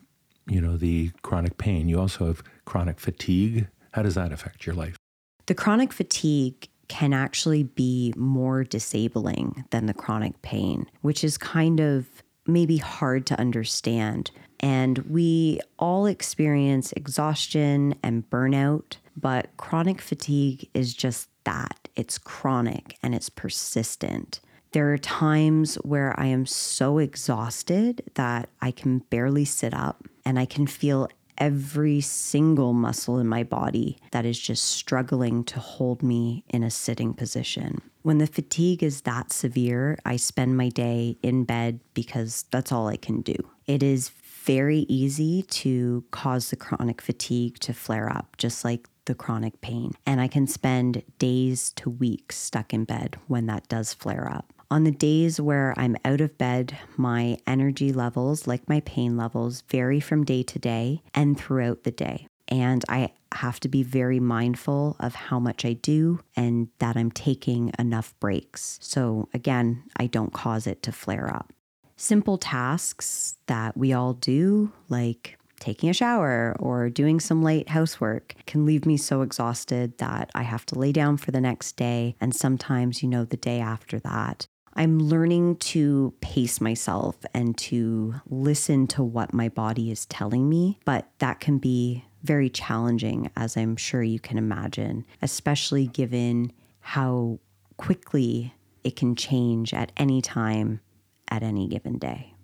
you 0.48 0.60
know, 0.60 0.76
the 0.76 1.12
chronic 1.22 1.60
pain, 1.60 1.88
you 1.88 2.00
also 2.00 2.26
have 2.26 2.44
chronic 2.66 3.00
fatigue. 3.00 3.68
How 3.92 4.02
does 4.02 4.16
that 4.16 4.32
affect 4.32 4.66
your 4.66 4.76
life? 4.76 4.98
The 5.46 5.54
chronic 5.54 5.94
fatigue 5.94 6.68
can 6.88 7.14
actually 7.14 7.64
be 7.64 8.14
more 8.18 8.64
disabling 8.64 9.66
than 9.70 9.86
the 9.86 9.94
chronic 9.94 10.42
pain, 10.42 10.90
which 11.02 11.24
is 11.24 11.38
kind 11.38 11.80
of 11.80 12.08
maybe 12.48 12.78
hard 12.78 13.28
to 13.28 13.40
understand. 13.40 14.32
And 14.60 14.98
we 15.10 15.60
all 15.78 16.08
experience 16.08 16.92
exhaustion 16.94 17.96
and 18.02 18.28
burnout, 18.30 18.98
but 19.16 19.50
chronic 19.58 20.02
fatigue 20.02 20.70
is 20.74 20.94
just 20.94 21.30
that 21.44 21.88
it's 21.96 22.18
chronic 22.18 22.98
and 23.02 23.16
it's 23.16 23.30
persistent. 23.30 24.40
There 24.72 24.92
are 24.92 24.98
times 24.98 25.76
where 25.76 26.20
I 26.20 26.26
am 26.26 26.46
so 26.46 26.98
exhausted 26.98 28.04
that 28.16 28.50
I 28.62 28.72
can 28.72 29.00
barely 29.00 29.46
sit 29.46 29.74
up 29.74 30.04
and 30.26 30.38
I 30.38 30.46
can 30.46 30.68
feel 30.68 31.08
every 31.38 32.02
single 32.02 32.74
muscle 32.74 33.20
in 33.20 33.28
my 33.28 33.44
body 33.44 33.98
that 34.12 34.26
is 34.26 34.40
just 34.40 34.64
struggling 34.66 35.44
to 35.46 35.60
hold 35.60 36.02
me 36.02 36.44
in 36.50 36.64
a 36.64 36.72
sitting 36.72 37.14
position. 37.14 37.82
When 38.04 38.18
the 38.20 38.28
fatigue 38.28 38.84
is 38.84 39.02
that 39.02 39.32
severe, 39.32 39.98
I 40.06 40.18
spend 40.18 40.58
my 40.58 40.70
day 40.70 41.18
in 41.24 41.44
bed 41.44 41.80
because 41.94 42.46
that's 42.52 42.72
all 42.72 42.88
I 42.88 42.98
can 42.98 43.22
do. 43.22 43.36
It 43.66 43.82
is 43.82 44.10
very 44.44 44.86
easy 44.88 45.42
to 45.42 46.04
cause 46.12 46.50
the 46.50 46.56
chronic 46.56 47.02
fatigue 47.02 47.60
to 47.60 47.74
flare 47.74 48.12
up, 48.12 48.38
just 48.38 48.64
like 48.64 48.88
the 49.06 49.16
chronic 49.16 49.62
pain. 49.62 49.94
And 50.06 50.20
I 50.20 50.28
can 50.28 50.48
spend 50.48 51.04
days 51.20 51.72
to 51.78 51.90
weeks 51.90 52.38
stuck 52.38 52.74
in 52.74 52.86
bed 52.86 53.18
when 53.28 53.46
that 53.48 53.68
does 53.68 53.94
flare 53.94 54.32
up. 54.32 54.52
On 54.72 54.84
the 54.84 54.92
days 54.92 55.40
where 55.40 55.74
I'm 55.78 55.96
out 56.04 56.22
of 56.22 56.38
bed, 56.38 56.78
my 56.98 57.38
energy 57.46 57.94
levels, 57.94 58.48
like 58.48 58.68
my 58.68 58.82
pain 58.82 59.16
levels, 59.16 59.62
vary 59.70 60.00
from 60.00 60.24
day 60.24 60.44
to 60.44 60.60
day 60.60 61.02
and 61.14 61.40
throughout 61.40 61.84
the 61.84 61.92
day. 61.92 62.28
And 62.48 62.84
I 62.90 63.12
have 63.34 63.60
to 63.62 63.68
be 63.68 63.84
very 63.84 64.20
mindful 64.20 64.96
of 65.00 65.16
how 65.16 65.40
much 65.40 65.66
I 65.66 65.74
do 65.74 66.20
and 66.36 66.70
that 66.80 66.96
I'm 66.96 67.12
taking 67.12 67.72
enough 67.80 68.14
breaks. 68.20 68.78
So, 68.82 69.30
again, 69.34 69.84
I 69.98 70.08
don't 70.08 70.34
cause 70.34 70.68
it 70.68 70.84
to 70.84 70.92
flare 70.92 71.34
up. 71.34 71.52
Simple 71.98 72.38
tasks 72.38 73.38
that 73.48 73.78
we 73.78 73.94
all 73.94 74.14
do, 74.14 74.72
like 74.90 75.38
taking 75.60 75.90
a 75.90 75.94
shower 75.94 76.56
or 76.60 76.90
doing 76.90 77.20
some 77.20 77.42
light 77.42 77.70
housework 77.70 78.36
can 78.46 78.66
leave 78.66 78.86
me 78.86 78.98
so 78.98 79.22
exhausted 79.22 79.98
that 79.98 80.30
I 80.36 80.44
have 80.44 80.66
to 80.68 80.80
lay 80.80 80.92
down 80.92 81.18
for 81.18 81.32
the 81.32 81.42
next 81.42 81.76
day 81.76 82.16
and 82.20 82.36
sometimes, 82.36 83.02
you 83.02 83.10
know, 83.10 83.26
the 83.26 83.38
day 83.38 83.60
after 83.60 84.00
that. 84.00 84.48
I'm 84.74 85.00
learning 85.00 85.56
to 85.58 86.14
pace 86.20 86.60
myself 86.60 87.16
and 87.34 87.58
to 87.60 88.16
listen 88.30 88.88
to 88.88 89.04
what 89.04 89.34
my 89.34 89.48
body 89.48 89.90
is 89.90 90.06
telling 90.06 90.50
me, 90.50 90.80
but 90.84 91.10
that 91.20 91.40
can 91.40 91.60
be 91.60 92.04
very 92.24 92.50
challenging, 92.50 93.32
as 93.38 93.56
I'm 93.56 93.78
sure 93.78 94.04
you 94.04 94.20
can 94.20 94.38
imagine, 94.38 95.06
especially 95.22 95.88
given 95.88 96.52
how 96.80 97.40
quickly 97.78 98.54
it 98.84 98.96
can 98.96 99.16
change 99.16 99.74
at 99.74 99.92
any 99.96 100.22
time, 100.22 100.82
at 101.30 101.42
any 101.42 101.68
given 101.68 101.98
day. 101.98 102.35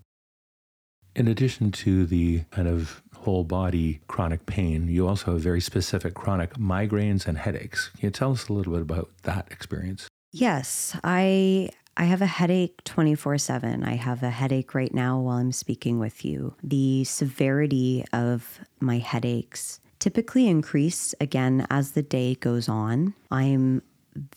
In 1.16 1.28
addition 1.28 1.72
to 1.72 2.06
the 2.06 2.44
kind 2.52 2.68
of 2.68 3.02
whole 3.16 3.44
body 3.44 4.02
chronic 4.08 4.46
pain, 4.46 4.88
you 4.88 5.08
also 5.08 5.34
have 5.34 5.42
very 5.42 5.62
specific 5.62 6.14
chronic 6.14 6.54
migraines 6.56 7.28
and 7.28 7.38
headaches. 7.38 7.90
Can 7.98 8.08
you 8.08 8.12
tell 8.12 8.32
us 8.32 8.48
a 8.48 8.54
little 8.54 8.74
bit 8.74 8.82
about 8.82 9.10
that 9.24 9.48
experience? 9.52 10.08
Yes, 10.32 10.98
I 11.04 11.70
I 11.98 12.06
have 12.06 12.22
a 12.22 12.26
headache 12.26 12.84
24 12.86 13.38
7. 13.38 13.84
I 13.84 13.96
have 13.96 14.24
a 14.24 14.30
headache 14.30 14.74
right 14.74 14.94
now 14.94 15.20
while 15.20 15.38
I'm 15.38 15.52
speaking 15.52 16.00
with 16.00 16.24
you. 16.24 16.56
The 16.64 17.04
severity 17.04 18.06
of 18.14 18.62
my 18.80 18.98
headaches 19.00 19.82
typically 20.00 20.48
increase 20.48 21.14
again 21.20 21.68
as 21.70 21.92
the 21.92 22.02
day 22.02 22.36
goes 22.36 22.68
on. 22.68 23.14
I'm 23.30 23.84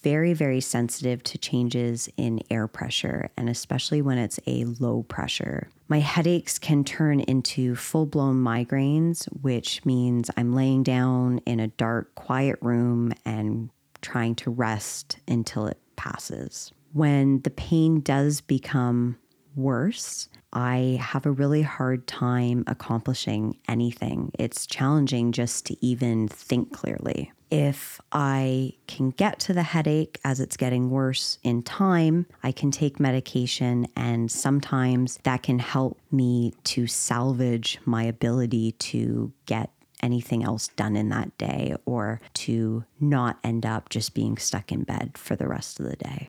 very, 0.03 0.33
very 0.33 0.61
sensitive 0.61 1.23
to 1.25 1.39
changes 1.39 2.09
in 2.17 2.41
air 2.51 2.67
pressure, 2.67 3.31
and 3.37 3.49
especially 3.49 4.03
when 4.03 4.19
it's 4.19 4.41
a 4.47 4.65
low 4.65 5.03
pressure. 5.05 5.69
My 5.89 6.01
headaches 6.01 6.59
can 6.59 6.85
turn 6.85 7.21
into 7.21 7.75
full 7.75 8.07
blown 8.07 8.43
migraines, 8.43 9.27
which 9.43 9.85
means 9.85 10.31
I'm 10.37 10.55
laying 10.55 10.83
down 10.83 11.39
in 11.47 11.61
a 11.61 11.69
dark, 11.69 12.15
quiet 12.15 12.59
room 12.61 13.13
and 13.25 13.71
trying 14.01 14.35
to 14.37 14.51
rest 14.51 15.19
until 15.27 15.67
it 15.67 15.79
passes 15.97 16.73
when 16.95 17.41
the 17.41 17.51
pain 17.51 18.01
does 18.01 18.41
become 18.41 19.19
worse, 19.57 20.29
I 20.53 20.99
have 21.01 21.27
a 21.27 21.33
really 21.33 21.63
hard 21.63 22.07
time 22.07 22.63
accomplishing 22.69 23.59
anything. 23.69 24.31
It's 24.39 24.65
challenging 24.65 25.33
just 25.33 25.67
to 25.67 25.85
even 25.85 26.29
think 26.29 26.73
clearly. 26.73 27.33
If 27.57 28.01
I 28.11 28.73
can 28.89 29.11
get 29.11 29.39
to 29.41 29.53
the 29.53 29.63
headache 29.63 30.19
as 30.25 30.41
it's 30.41 30.57
getting 30.57 30.91
worse 30.91 31.39
in 31.45 31.63
time, 31.63 32.27
I 32.43 32.51
can 32.51 32.73
take 32.73 32.99
medication, 32.99 33.87
and 33.95 34.29
sometimes 34.29 35.21
that 35.23 35.45
can 35.45 35.61
help 35.61 35.97
me 36.11 36.53
to 36.65 36.89
salvage 36.89 37.79
my 37.85 38.03
ability 38.03 38.73
to 38.73 39.33
get 39.47 39.71
anything 40.03 40.43
else 40.43 40.67
done 40.67 40.97
in 40.97 41.11
that 41.11 41.39
day 41.39 41.77
or 41.85 42.21
to 42.43 42.87
not 42.99 43.39
end 43.45 43.65
up 43.65 43.89
just 43.89 44.15
being 44.15 44.37
stuck 44.37 44.73
in 44.73 44.83
bed 44.83 45.17
for 45.17 45.37
the 45.37 45.47
rest 45.47 45.79
of 45.79 45.87
the 45.87 45.95
day. 45.95 46.27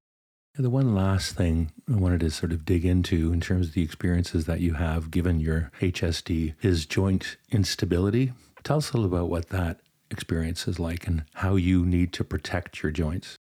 The 0.59 0.69
one 0.69 0.93
last 0.93 1.35
thing 1.35 1.71
I 1.91 1.95
wanted 1.95 2.19
to 2.19 2.29
sort 2.29 2.51
of 2.51 2.65
dig 2.65 2.85
into 2.85 3.33
in 3.33 3.41
terms 3.41 3.69
of 3.69 3.73
the 3.73 3.81
experiences 3.81 4.45
that 4.45 4.59
you 4.59 4.75
have 4.75 5.09
given 5.09 5.39
your 5.39 5.71
HSD 5.81 6.53
is 6.61 6.85
joint 6.85 7.37
instability. 7.49 8.33
Tell 8.63 8.77
us 8.77 8.91
a 8.91 8.97
little 8.97 9.11
about 9.11 9.29
what 9.29 9.49
that 9.49 9.79
experience 10.11 10.67
is 10.67 10.79
like 10.79 11.07
and 11.07 11.23
how 11.35 11.55
you 11.55 11.85
need 11.85 12.13
to 12.13 12.23
protect 12.23 12.83
your 12.83 12.91
joints. 12.91 13.35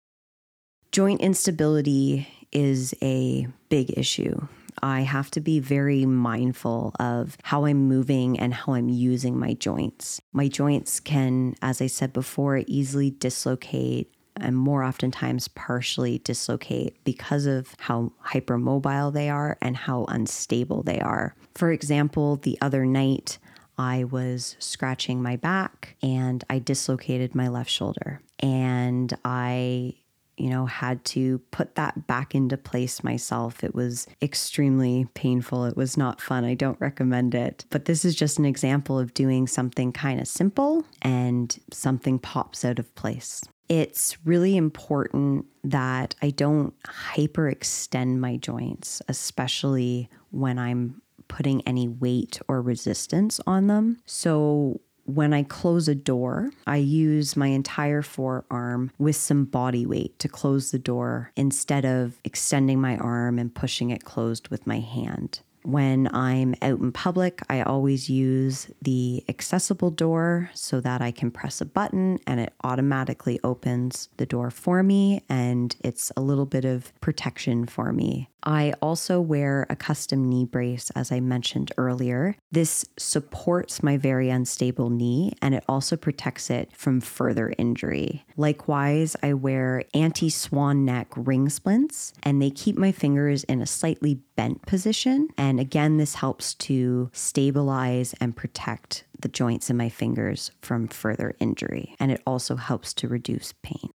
Joint 0.93 1.21
instability 1.21 2.29
is 2.53 2.95
a 3.03 3.49
big 3.69 3.97
issue. 3.99 4.47
I 4.83 5.01
have 5.01 5.31
to 5.33 5.41
be 5.41 5.61
very 5.61 6.05
mindful 6.05 6.95
of 6.99 7.37
how 7.43 7.65
I'm 7.65 7.89
moving 7.89 8.39
and 8.39 8.53
how 8.53 8.75
I'm 8.75 8.89
using 8.89 9.39
my 9.39 9.55
joints. 9.55 10.21
My 10.33 10.49
joints 10.49 11.01
can, 11.01 11.55
as 11.63 11.81
I 11.81 11.87
said 11.87 12.13
before, 12.13 12.63
easily 12.67 13.11
dislocate 13.11 14.09
and 14.37 14.57
more 14.57 14.83
oftentimes 14.83 15.49
partially 15.49 16.19
dislocate 16.19 16.97
because 17.05 17.47
of 17.47 17.75
how 17.79 18.13
hypermobile 18.27 19.13
they 19.13 19.31
are 19.31 19.57
and 19.63 19.77
how 19.77 20.05
unstable 20.09 20.83
they 20.83 21.01
are. 21.01 21.37
For 21.55 21.71
example, 21.71 22.37
the 22.37 22.59
other 22.61 22.85
night, 22.85 23.39
I 23.79 24.05
was 24.05 24.57
scratching 24.59 25.23
my 25.23 25.37
back 25.37 25.97
and 26.03 26.45
I 26.49 26.59
dislocated 26.59 27.35
my 27.35 27.49
left 27.49 27.71
shoulder. 27.71 28.21
And 28.41 29.13
I, 29.25 29.95
you 30.37 30.51
know, 30.51 30.67
had 30.67 31.05
to 31.07 31.39
put 31.51 31.75
that 31.77 32.07
back 32.07 32.35
into 32.35 32.57
place 32.57 33.05
myself. 33.05 33.65
It 33.65 33.75
was 33.75 34.07
extremely 34.21 35.07
painful. 35.15 35.65
It 35.65 35.77
was 35.77 35.97
not 35.97 36.21
fun. 36.21 36.45
I 36.45 36.55
don't 36.55 36.81
recommend 36.81 37.35
it. 37.35 37.65
But 37.71 37.85
this 37.87 38.05
is 38.05 38.15
just 38.15 38.39
an 38.39 38.45
example 38.45 38.99
of 38.99 39.15
doing 39.15 39.47
something 39.47 39.93
kind 39.93 40.21
of 40.21 40.29
simple 40.29 40.85
and 41.03 41.57
something 41.73 42.19
pops 42.19 42.65
out 42.65 42.79
of 42.79 42.95
place. 42.95 43.43
It's 43.69 44.19
really 44.27 44.57
important 44.57 45.47
that 45.63 46.15
I 46.21 46.31
don't 46.31 46.75
hyperextend 46.83 48.19
my 48.19 48.37
joints, 48.37 49.01
especially 49.09 50.11
when 50.31 50.59
I'm 50.59 51.01
putting 51.35 51.61
any 51.63 51.89
weight 51.89 52.39
or 52.47 52.63
resistance 52.63 53.41
on 53.45 53.67
them. 53.67 53.99
So 54.07 54.81
when 55.03 55.33
I 55.33 55.43
close 55.43 55.89
a 55.89 55.95
door, 55.95 56.51
I 56.65 56.77
use 56.77 57.37
my 57.37 57.49
entire 57.49 58.03
forearm 58.03 58.93
with 58.99 59.17
some 59.17 59.45
body 59.45 59.85
weight 59.85 60.17
to 60.21 60.29
close 60.29 60.71
the 60.71 60.79
door 60.79 61.33
instead 61.35 61.85
of 61.85 62.21
extending 62.23 62.81
my 62.81 62.97
arm 62.99 63.41
and 63.41 63.53
pushing 63.53 63.91
it 63.91 64.05
closed 64.05 64.47
with 64.47 64.65
my 64.65 64.79
hand. 64.79 65.41
When 65.65 66.15
I'm 66.15 66.55
out 66.61 66.81
in 66.81 66.93
public, 66.93 67.41
I 67.49 67.63
always 67.63 68.11
use 68.11 68.69
the 68.83 69.25
accessible 69.31 69.91
door 69.91 70.51
so 70.53 70.79
that 70.83 71.01
I 71.01 71.11
can 71.11 71.31
press 71.31 71.63
a 71.63 71.65
button 71.65 72.19
and 72.27 72.39
it 72.39 72.53
automatically 72.63 73.41
opens 73.43 74.11
the 74.19 74.27
door 74.27 74.51
for 74.51 74.83
me, 74.83 75.23
and 75.29 75.75
it's 75.81 76.13
a 76.19 76.21
little 76.21 76.45
bit 76.45 76.67
of 76.67 76.93
protection 77.01 77.65
for 77.65 77.93
me. 77.95 78.29
I 78.45 78.75
also 78.83 79.21
wear 79.21 79.67
a 79.71 79.77
custom 79.77 80.29
knee 80.29 80.45
brace, 80.45 80.91
as 80.91 81.11
I 81.11 81.21
mentioned 81.21 81.73
earlier. 81.79 82.37
This 82.53 82.85
supports 82.99 83.83
my 83.83 83.97
very 83.97 84.29
unstable 84.29 84.91
knee 84.91 85.33
and 85.41 85.55
it 85.55 85.65
also 85.69 85.97
protects 85.97 86.51
it 86.51 86.71
from 86.77 87.01
further 87.01 87.55
injury. 87.57 88.25
Likewise, 88.37 89.17
I 89.23 89.33
wear 89.33 89.85
anti 89.95 90.29
swan 90.29 90.85
neck 90.85 91.09
ring 91.17 91.49
splints 91.49 92.13
and 92.23 92.41
they 92.41 92.51
keep 92.51 92.77
my 92.77 92.93
fingers 92.93 93.45
in 93.45 93.63
a 93.63 93.67
slightly 93.67 94.21
bent 94.37 94.63
position. 94.67 95.29
And 95.37 95.61
again, 95.61 95.97
this 95.97 96.15
helps 96.15 96.55
to 96.55 97.11
stabilize 97.13 98.15
and 98.21 98.37
protect 98.37 99.05
the 99.21 99.29
joints 99.29 99.71
in 99.71 99.77
my 99.77 99.89
fingers 99.89 100.51
from 100.61 100.89
further 100.89 101.35
injury. 101.41 101.95
And 101.99 102.11
it 102.11 102.23
also 102.27 102.57
helps 102.57 102.93
to 102.95 103.09
reduce 103.09 103.55
pain. 103.63 103.91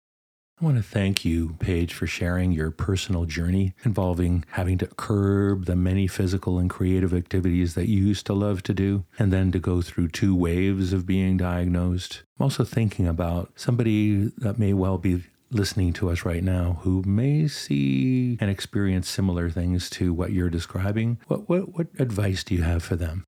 I 0.60 0.64
want 0.64 0.76
to 0.76 0.82
thank 0.82 1.24
you, 1.24 1.54
Paige, 1.60 1.94
for 1.94 2.08
sharing 2.08 2.50
your 2.50 2.72
personal 2.72 3.26
journey 3.26 3.74
involving 3.84 4.44
having 4.50 4.76
to 4.78 4.88
curb 4.88 5.66
the 5.66 5.76
many 5.76 6.08
physical 6.08 6.58
and 6.58 6.68
creative 6.68 7.14
activities 7.14 7.74
that 7.74 7.88
you 7.88 8.02
used 8.02 8.26
to 8.26 8.32
love 8.32 8.64
to 8.64 8.74
do, 8.74 9.04
and 9.20 9.32
then 9.32 9.52
to 9.52 9.60
go 9.60 9.82
through 9.82 10.08
two 10.08 10.34
waves 10.34 10.92
of 10.92 11.06
being 11.06 11.36
diagnosed. 11.36 12.24
I'm 12.40 12.44
also 12.44 12.64
thinking 12.64 13.06
about 13.06 13.52
somebody 13.54 14.32
that 14.38 14.58
may 14.58 14.72
well 14.72 14.98
be 14.98 15.22
listening 15.50 15.92
to 15.94 16.10
us 16.10 16.24
right 16.24 16.42
now 16.42 16.80
who 16.82 17.02
may 17.06 17.48
see 17.48 18.36
and 18.40 18.50
experience 18.50 19.08
similar 19.08 19.50
things 19.50 19.88
to 19.90 20.12
what 20.12 20.32
you're 20.32 20.50
describing. 20.50 21.18
What, 21.26 21.48
what, 21.48 21.74
what 21.74 21.86
advice 21.98 22.44
do 22.44 22.54
you 22.54 22.62
have 22.62 22.82
for 22.82 22.96
them? 22.96 23.24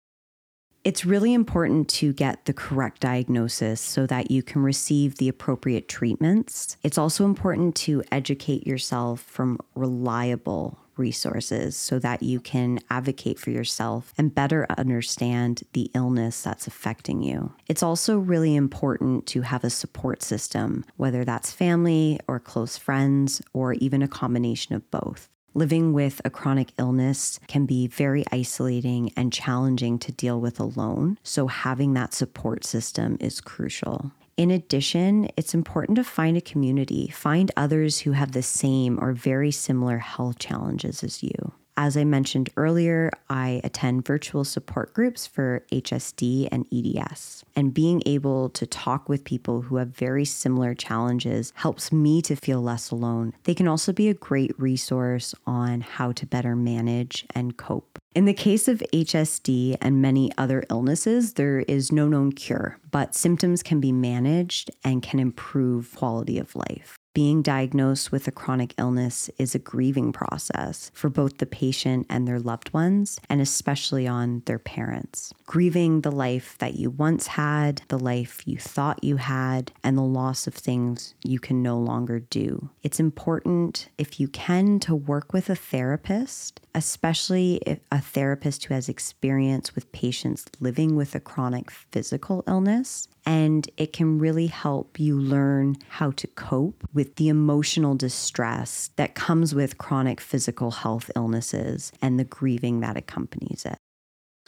It's 0.82 1.04
really 1.04 1.34
important 1.34 1.90
to 1.90 2.14
get 2.14 2.46
the 2.46 2.54
correct 2.54 3.02
diagnosis 3.02 3.82
so 3.82 4.06
that 4.06 4.30
you 4.30 4.42
can 4.42 4.62
receive 4.62 5.16
the 5.16 5.28
appropriate 5.28 5.88
treatments. 5.88 6.78
It's 6.82 6.96
also 6.96 7.26
important 7.26 7.74
to 7.76 8.02
educate 8.10 8.66
yourself 8.66 9.20
from 9.20 9.58
reliable 9.74 10.78
resources 11.00 11.74
so 11.74 11.98
that 11.98 12.22
you 12.22 12.38
can 12.38 12.78
advocate 12.90 13.38
for 13.40 13.50
yourself 13.50 14.14
and 14.16 14.34
better 14.34 14.66
understand 14.78 15.62
the 15.72 15.90
illness 15.94 16.42
that's 16.42 16.68
affecting 16.68 17.22
you. 17.22 17.52
It's 17.66 17.82
also 17.82 18.18
really 18.18 18.54
important 18.54 19.26
to 19.28 19.40
have 19.40 19.64
a 19.64 19.70
support 19.70 20.22
system, 20.22 20.84
whether 20.96 21.24
that's 21.24 21.50
family 21.50 22.20
or 22.28 22.38
close 22.38 22.76
friends 22.76 23.42
or 23.52 23.72
even 23.74 24.02
a 24.02 24.08
combination 24.08 24.76
of 24.76 24.88
both. 24.92 25.28
Living 25.52 25.92
with 25.92 26.20
a 26.24 26.30
chronic 26.30 26.72
illness 26.78 27.40
can 27.48 27.66
be 27.66 27.88
very 27.88 28.24
isolating 28.30 29.12
and 29.16 29.32
challenging 29.32 29.98
to 29.98 30.12
deal 30.12 30.40
with 30.40 30.60
alone, 30.60 31.18
so 31.24 31.48
having 31.48 31.92
that 31.94 32.14
support 32.14 32.64
system 32.64 33.16
is 33.18 33.40
crucial. 33.40 34.12
In 34.40 34.50
addition, 34.50 35.28
it's 35.36 35.52
important 35.52 35.96
to 35.96 36.02
find 36.02 36.34
a 36.34 36.40
community, 36.40 37.08
find 37.08 37.52
others 37.58 37.98
who 37.98 38.12
have 38.12 38.32
the 38.32 38.42
same 38.42 38.98
or 38.98 39.12
very 39.12 39.50
similar 39.50 39.98
health 39.98 40.38
challenges 40.38 41.04
as 41.04 41.22
you. 41.22 41.52
As 41.76 41.94
I 41.94 42.04
mentioned 42.04 42.48
earlier, 42.56 43.10
I 43.28 43.60
attend 43.64 44.06
virtual 44.06 44.44
support 44.44 44.94
groups 44.94 45.26
for 45.26 45.66
HSD 45.70 46.48
and 46.50 46.64
EDS. 46.72 47.44
And 47.54 47.74
being 47.74 48.02
able 48.06 48.48
to 48.50 48.66
talk 48.66 49.10
with 49.10 49.24
people 49.24 49.60
who 49.60 49.76
have 49.76 49.88
very 49.88 50.24
similar 50.24 50.72
challenges 50.72 51.52
helps 51.56 51.92
me 51.92 52.22
to 52.22 52.34
feel 52.34 52.62
less 52.62 52.90
alone. 52.90 53.34
They 53.44 53.54
can 53.54 53.68
also 53.68 53.92
be 53.92 54.08
a 54.08 54.14
great 54.14 54.58
resource 54.58 55.34
on 55.46 55.82
how 55.82 56.12
to 56.12 56.24
better 56.24 56.56
manage 56.56 57.26
and 57.34 57.58
cope. 57.58 57.89
In 58.12 58.24
the 58.24 58.34
case 58.34 58.66
of 58.66 58.82
HSD 58.92 59.76
and 59.80 60.02
many 60.02 60.32
other 60.36 60.64
illnesses, 60.68 61.34
there 61.34 61.60
is 61.60 61.92
no 61.92 62.08
known 62.08 62.32
cure, 62.32 62.76
but 62.90 63.14
symptoms 63.14 63.62
can 63.62 63.78
be 63.78 63.92
managed 63.92 64.68
and 64.82 65.00
can 65.00 65.20
improve 65.20 65.94
quality 65.94 66.36
of 66.36 66.56
life. 66.56 66.96
Being 67.12 67.42
diagnosed 67.42 68.12
with 68.12 68.28
a 68.28 68.30
chronic 68.30 68.72
illness 68.78 69.28
is 69.36 69.52
a 69.52 69.58
grieving 69.58 70.12
process 70.12 70.92
for 70.94 71.10
both 71.10 71.38
the 71.38 71.46
patient 71.46 72.06
and 72.08 72.26
their 72.26 72.38
loved 72.38 72.72
ones, 72.72 73.18
and 73.28 73.40
especially 73.40 74.06
on 74.06 74.42
their 74.46 74.60
parents. 74.60 75.34
Grieving 75.44 76.02
the 76.02 76.12
life 76.12 76.56
that 76.58 76.74
you 76.74 76.88
once 76.88 77.26
had, 77.26 77.82
the 77.88 77.98
life 77.98 78.46
you 78.46 78.58
thought 78.58 79.02
you 79.02 79.16
had, 79.16 79.72
and 79.82 79.98
the 79.98 80.02
loss 80.02 80.46
of 80.46 80.54
things 80.54 81.14
you 81.24 81.40
can 81.40 81.64
no 81.64 81.76
longer 81.76 82.20
do. 82.20 82.70
It's 82.84 83.00
important, 83.00 83.88
if 83.98 84.20
you 84.20 84.28
can, 84.28 84.78
to 84.80 84.94
work 84.94 85.32
with 85.32 85.50
a 85.50 85.56
therapist, 85.56 86.60
especially 86.76 87.60
a 87.90 88.00
therapist 88.00 88.66
who 88.66 88.74
has 88.74 88.88
experience 88.88 89.74
with 89.74 89.90
patients 89.90 90.44
living 90.60 90.94
with 90.94 91.16
a 91.16 91.20
chronic 91.20 91.72
physical 91.72 92.44
illness 92.46 93.08
and 93.26 93.68
it 93.76 93.92
can 93.92 94.18
really 94.18 94.46
help 94.46 94.98
you 94.98 95.18
learn 95.18 95.76
how 95.88 96.10
to 96.12 96.26
cope 96.26 96.88
with 96.92 97.16
the 97.16 97.28
emotional 97.28 97.94
distress 97.94 98.90
that 98.96 99.14
comes 99.14 99.54
with 99.54 99.78
chronic 99.78 100.20
physical 100.20 100.70
health 100.70 101.10
illnesses 101.14 101.92
and 102.00 102.18
the 102.18 102.24
grieving 102.24 102.80
that 102.80 102.96
accompanies 102.96 103.64
it. 103.64 103.76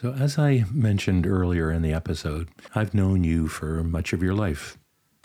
So, 0.01 0.13
as 0.13 0.37
I 0.37 0.65
mentioned 0.71 1.25
earlier 1.25 1.71
in 1.71 1.81
the 1.81 1.93
episode, 1.93 2.49
I've 2.75 2.93
known 2.93 3.23
you 3.23 3.47
for 3.47 3.83
much 3.83 4.11
of 4.11 4.21
your 4.21 4.33
life, 4.33 4.77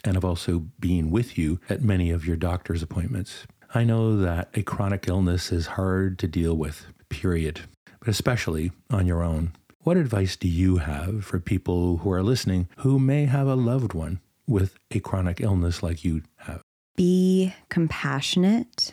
and 0.04 0.16
I've 0.16 0.24
also 0.24 0.60
been 0.78 1.10
with 1.10 1.36
you 1.36 1.58
at 1.68 1.82
many 1.82 2.10
of 2.10 2.26
your 2.26 2.36
doctor's 2.36 2.82
appointments. 2.82 3.46
I 3.74 3.84
know 3.84 4.16
that 4.18 4.50
a 4.54 4.62
chronic 4.62 5.08
illness 5.08 5.50
is 5.52 5.66
hard 5.66 6.18
to 6.20 6.28
deal 6.28 6.54
with, 6.54 6.86
period, 7.08 7.62
but 7.98 8.08
especially 8.08 8.72
on 8.90 9.06
your 9.06 9.22
own. 9.22 9.52
What 9.82 9.96
advice 9.96 10.36
do 10.36 10.48
you 10.48 10.78
have 10.78 11.24
for 11.24 11.38
people 11.38 11.98
who 11.98 12.10
are 12.10 12.22
listening 12.22 12.68
who 12.78 12.98
may 12.98 13.26
have 13.26 13.46
a 13.46 13.54
loved 13.54 13.94
one 13.94 14.20
with 14.46 14.76
a 14.90 15.00
chronic 15.00 15.40
illness 15.40 15.82
like 15.82 16.04
you 16.04 16.22
have? 16.38 16.62
Be 16.96 17.54
compassionate, 17.68 18.92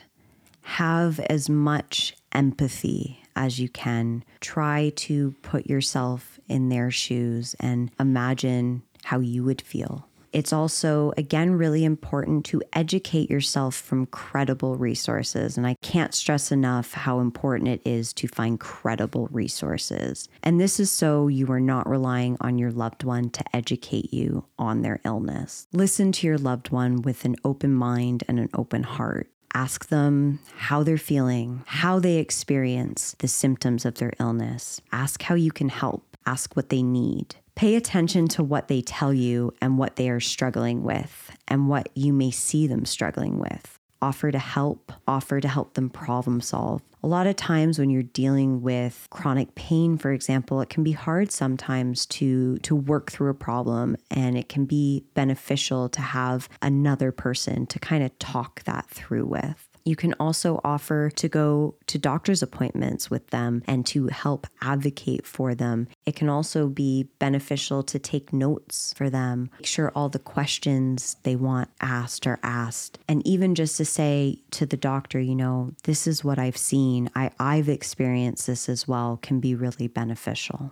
have 0.61 1.19
as 1.21 1.49
much 1.49 2.15
empathy 2.31 3.19
as 3.35 3.59
you 3.59 3.67
can. 3.67 4.23
Try 4.39 4.93
to 4.97 5.35
put 5.41 5.65
yourself 5.67 6.39
in 6.47 6.69
their 6.69 6.91
shoes 6.91 7.55
and 7.59 7.91
imagine 7.99 8.83
how 9.03 9.19
you 9.19 9.43
would 9.43 9.61
feel. 9.61 10.07
It's 10.35 10.51
also, 10.51 11.13
again, 11.15 11.51
really 11.51 11.85
important 11.85 12.43
to 12.47 12.61
educate 12.73 13.29
yourself 13.29 13.73
from 13.73 14.05
credible 14.07 14.75
resources. 14.75 15.55
And 15.55 15.65
I 15.65 15.77
can't 15.81 16.13
stress 16.13 16.51
enough 16.51 16.91
how 16.91 17.21
important 17.21 17.69
it 17.69 17.81
is 17.85 18.11
to 18.15 18.27
find 18.27 18.59
credible 18.59 19.29
resources. 19.31 20.27
And 20.43 20.59
this 20.59 20.77
is 20.77 20.91
so 20.91 21.29
you 21.29 21.49
are 21.53 21.61
not 21.61 21.89
relying 21.89 22.35
on 22.41 22.57
your 22.57 22.71
loved 22.71 23.05
one 23.05 23.29
to 23.29 23.55
educate 23.55 24.13
you 24.13 24.43
on 24.59 24.81
their 24.81 24.99
illness. 25.05 25.67
Listen 25.71 26.11
to 26.11 26.27
your 26.27 26.37
loved 26.37 26.69
one 26.69 27.01
with 27.01 27.23
an 27.23 27.37
open 27.45 27.73
mind 27.73 28.25
and 28.27 28.37
an 28.37 28.49
open 28.53 28.83
heart 28.83 29.29
ask 29.53 29.87
them 29.87 30.37
how 30.57 30.83
they're 30.83 30.97
feeling, 30.97 31.63
how 31.65 31.97
they 31.97 32.17
experience 32.17 33.15
the 33.19 33.27
symptoms 33.29 33.85
of 33.85 33.95
their 33.95 34.11
illness. 34.19 34.81
Ask 34.91 35.21
how 35.21 35.35
you 35.35 35.53
can 35.53 35.69
help, 35.69 36.17
ask 36.25 36.57
what 36.57 36.67
they 36.67 36.83
need. 36.83 37.37
Pay 37.55 37.75
attention 37.75 38.27
to 38.27 38.43
what 38.43 38.67
they 38.67 38.81
tell 38.81 39.13
you 39.13 39.53
and 39.61 39.77
what 39.77 39.95
they 39.95 40.09
are 40.09 40.19
struggling 40.19 40.83
with 40.83 41.31
and 41.47 41.69
what 41.69 41.87
you 41.95 42.11
may 42.11 42.29
see 42.29 42.67
them 42.67 42.83
struggling 42.83 43.39
with. 43.39 43.79
Offer 44.01 44.31
to 44.31 44.39
help, 44.39 44.91
offer 45.07 45.39
to 45.39 45.47
help 45.47 45.73
them 45.73 45.89
problem 45.89 46.41
solve. 46.41 46.81
A 47.01 47.07
lot 47.07 47.27
of 47.27 47.37
times 47.37 47.79
when 47.79 47.89
you're 47.89 48.03
dealing 48.03 48.61
with 48.61 49.07
chronic 49.09 49.55
pain, 49.55 49.97
for 49.97 50.11
example, 50.11 50.59
it 50.59 50.69
can 50.69 50.83
be 50.83 50.91
hard 50.91 51.31
sometimes 51.31 52.05
to 52.07 52.57
to 52.57 52.75
work 52.75 53.09
through 53.09 53.29
a 53.29 53.33
problem 53.33 53.95
and 54.11 54.37
it 54.37 54.49
can 54.49 54.65
be 54.65 55.05
beneficial 55.13 55.87
to 55.89 56.01
have 56.01 56.49
another 56.61 57.13
person 57.13 57.67
to 57.67 57.79
kind 57.79 58.03
of 58.03 58.17
talk 58.19 58.63
that 58.63 58.89
through 58.89 59.27
with. 59.27 59.74
You 59.85 59.95
can 59.95 60.15
also 60.19 60.59
offer 60.63 61.11
to 61.11 61.29
go 61.29 61.75
to 61.85 61.99
doctor's 61.99 62.41
appointments 62.41 63.11
with 63.11 63.27
them 63.27 63.61
and 63.67 63.85
to 63.87 64.07
help 64.07 64.47
advocate 64.61 65.27
for 65.27 65.53
them. 65.53 65.87
It 66.07 66.15
can 66.15 66.27
also 66.27 66.67
be 66.67 67.03
beneficial 67.19 67.83
to 67.83 67.99
take 67.99 68.33
notes 68.33 68.93
for 68.97 69.11
them, 69.11 69.51
make 69.59 69.67
sure 69.67 69.91
all 69.93 70.09
the 70.09 70.17
questions 70.17 71.17
they 71.21 71.35
want 71.35 71.69
asked 71.81 72.25
are 72.25 72.39
asked. 72.41 72.97
And 73.07 73.25
even 73.27 73.53
just 73.53 73.77
to 73.77 73.85
say 73.85 74.41
to 74.51 74.65
the 74.65 74.75
doctor, 74.75 75.19
you 75.19 75.35
know, 75.35 75.71
this 75.83 76.07
is 76.07 76.23
what 76.23 76.39
I've 76.39 76.57
seen, 76.57 77.11
I, 77.15 77.29
I've 77.39 77.69
experienced 77.69 78.47
this 78.47 78.67
as 78.67 78.87
well, 78.87 79.19
can 79.21 79.39
be 79.39 79.53
really 79.53 79.87
beneficial. 79.87 80.71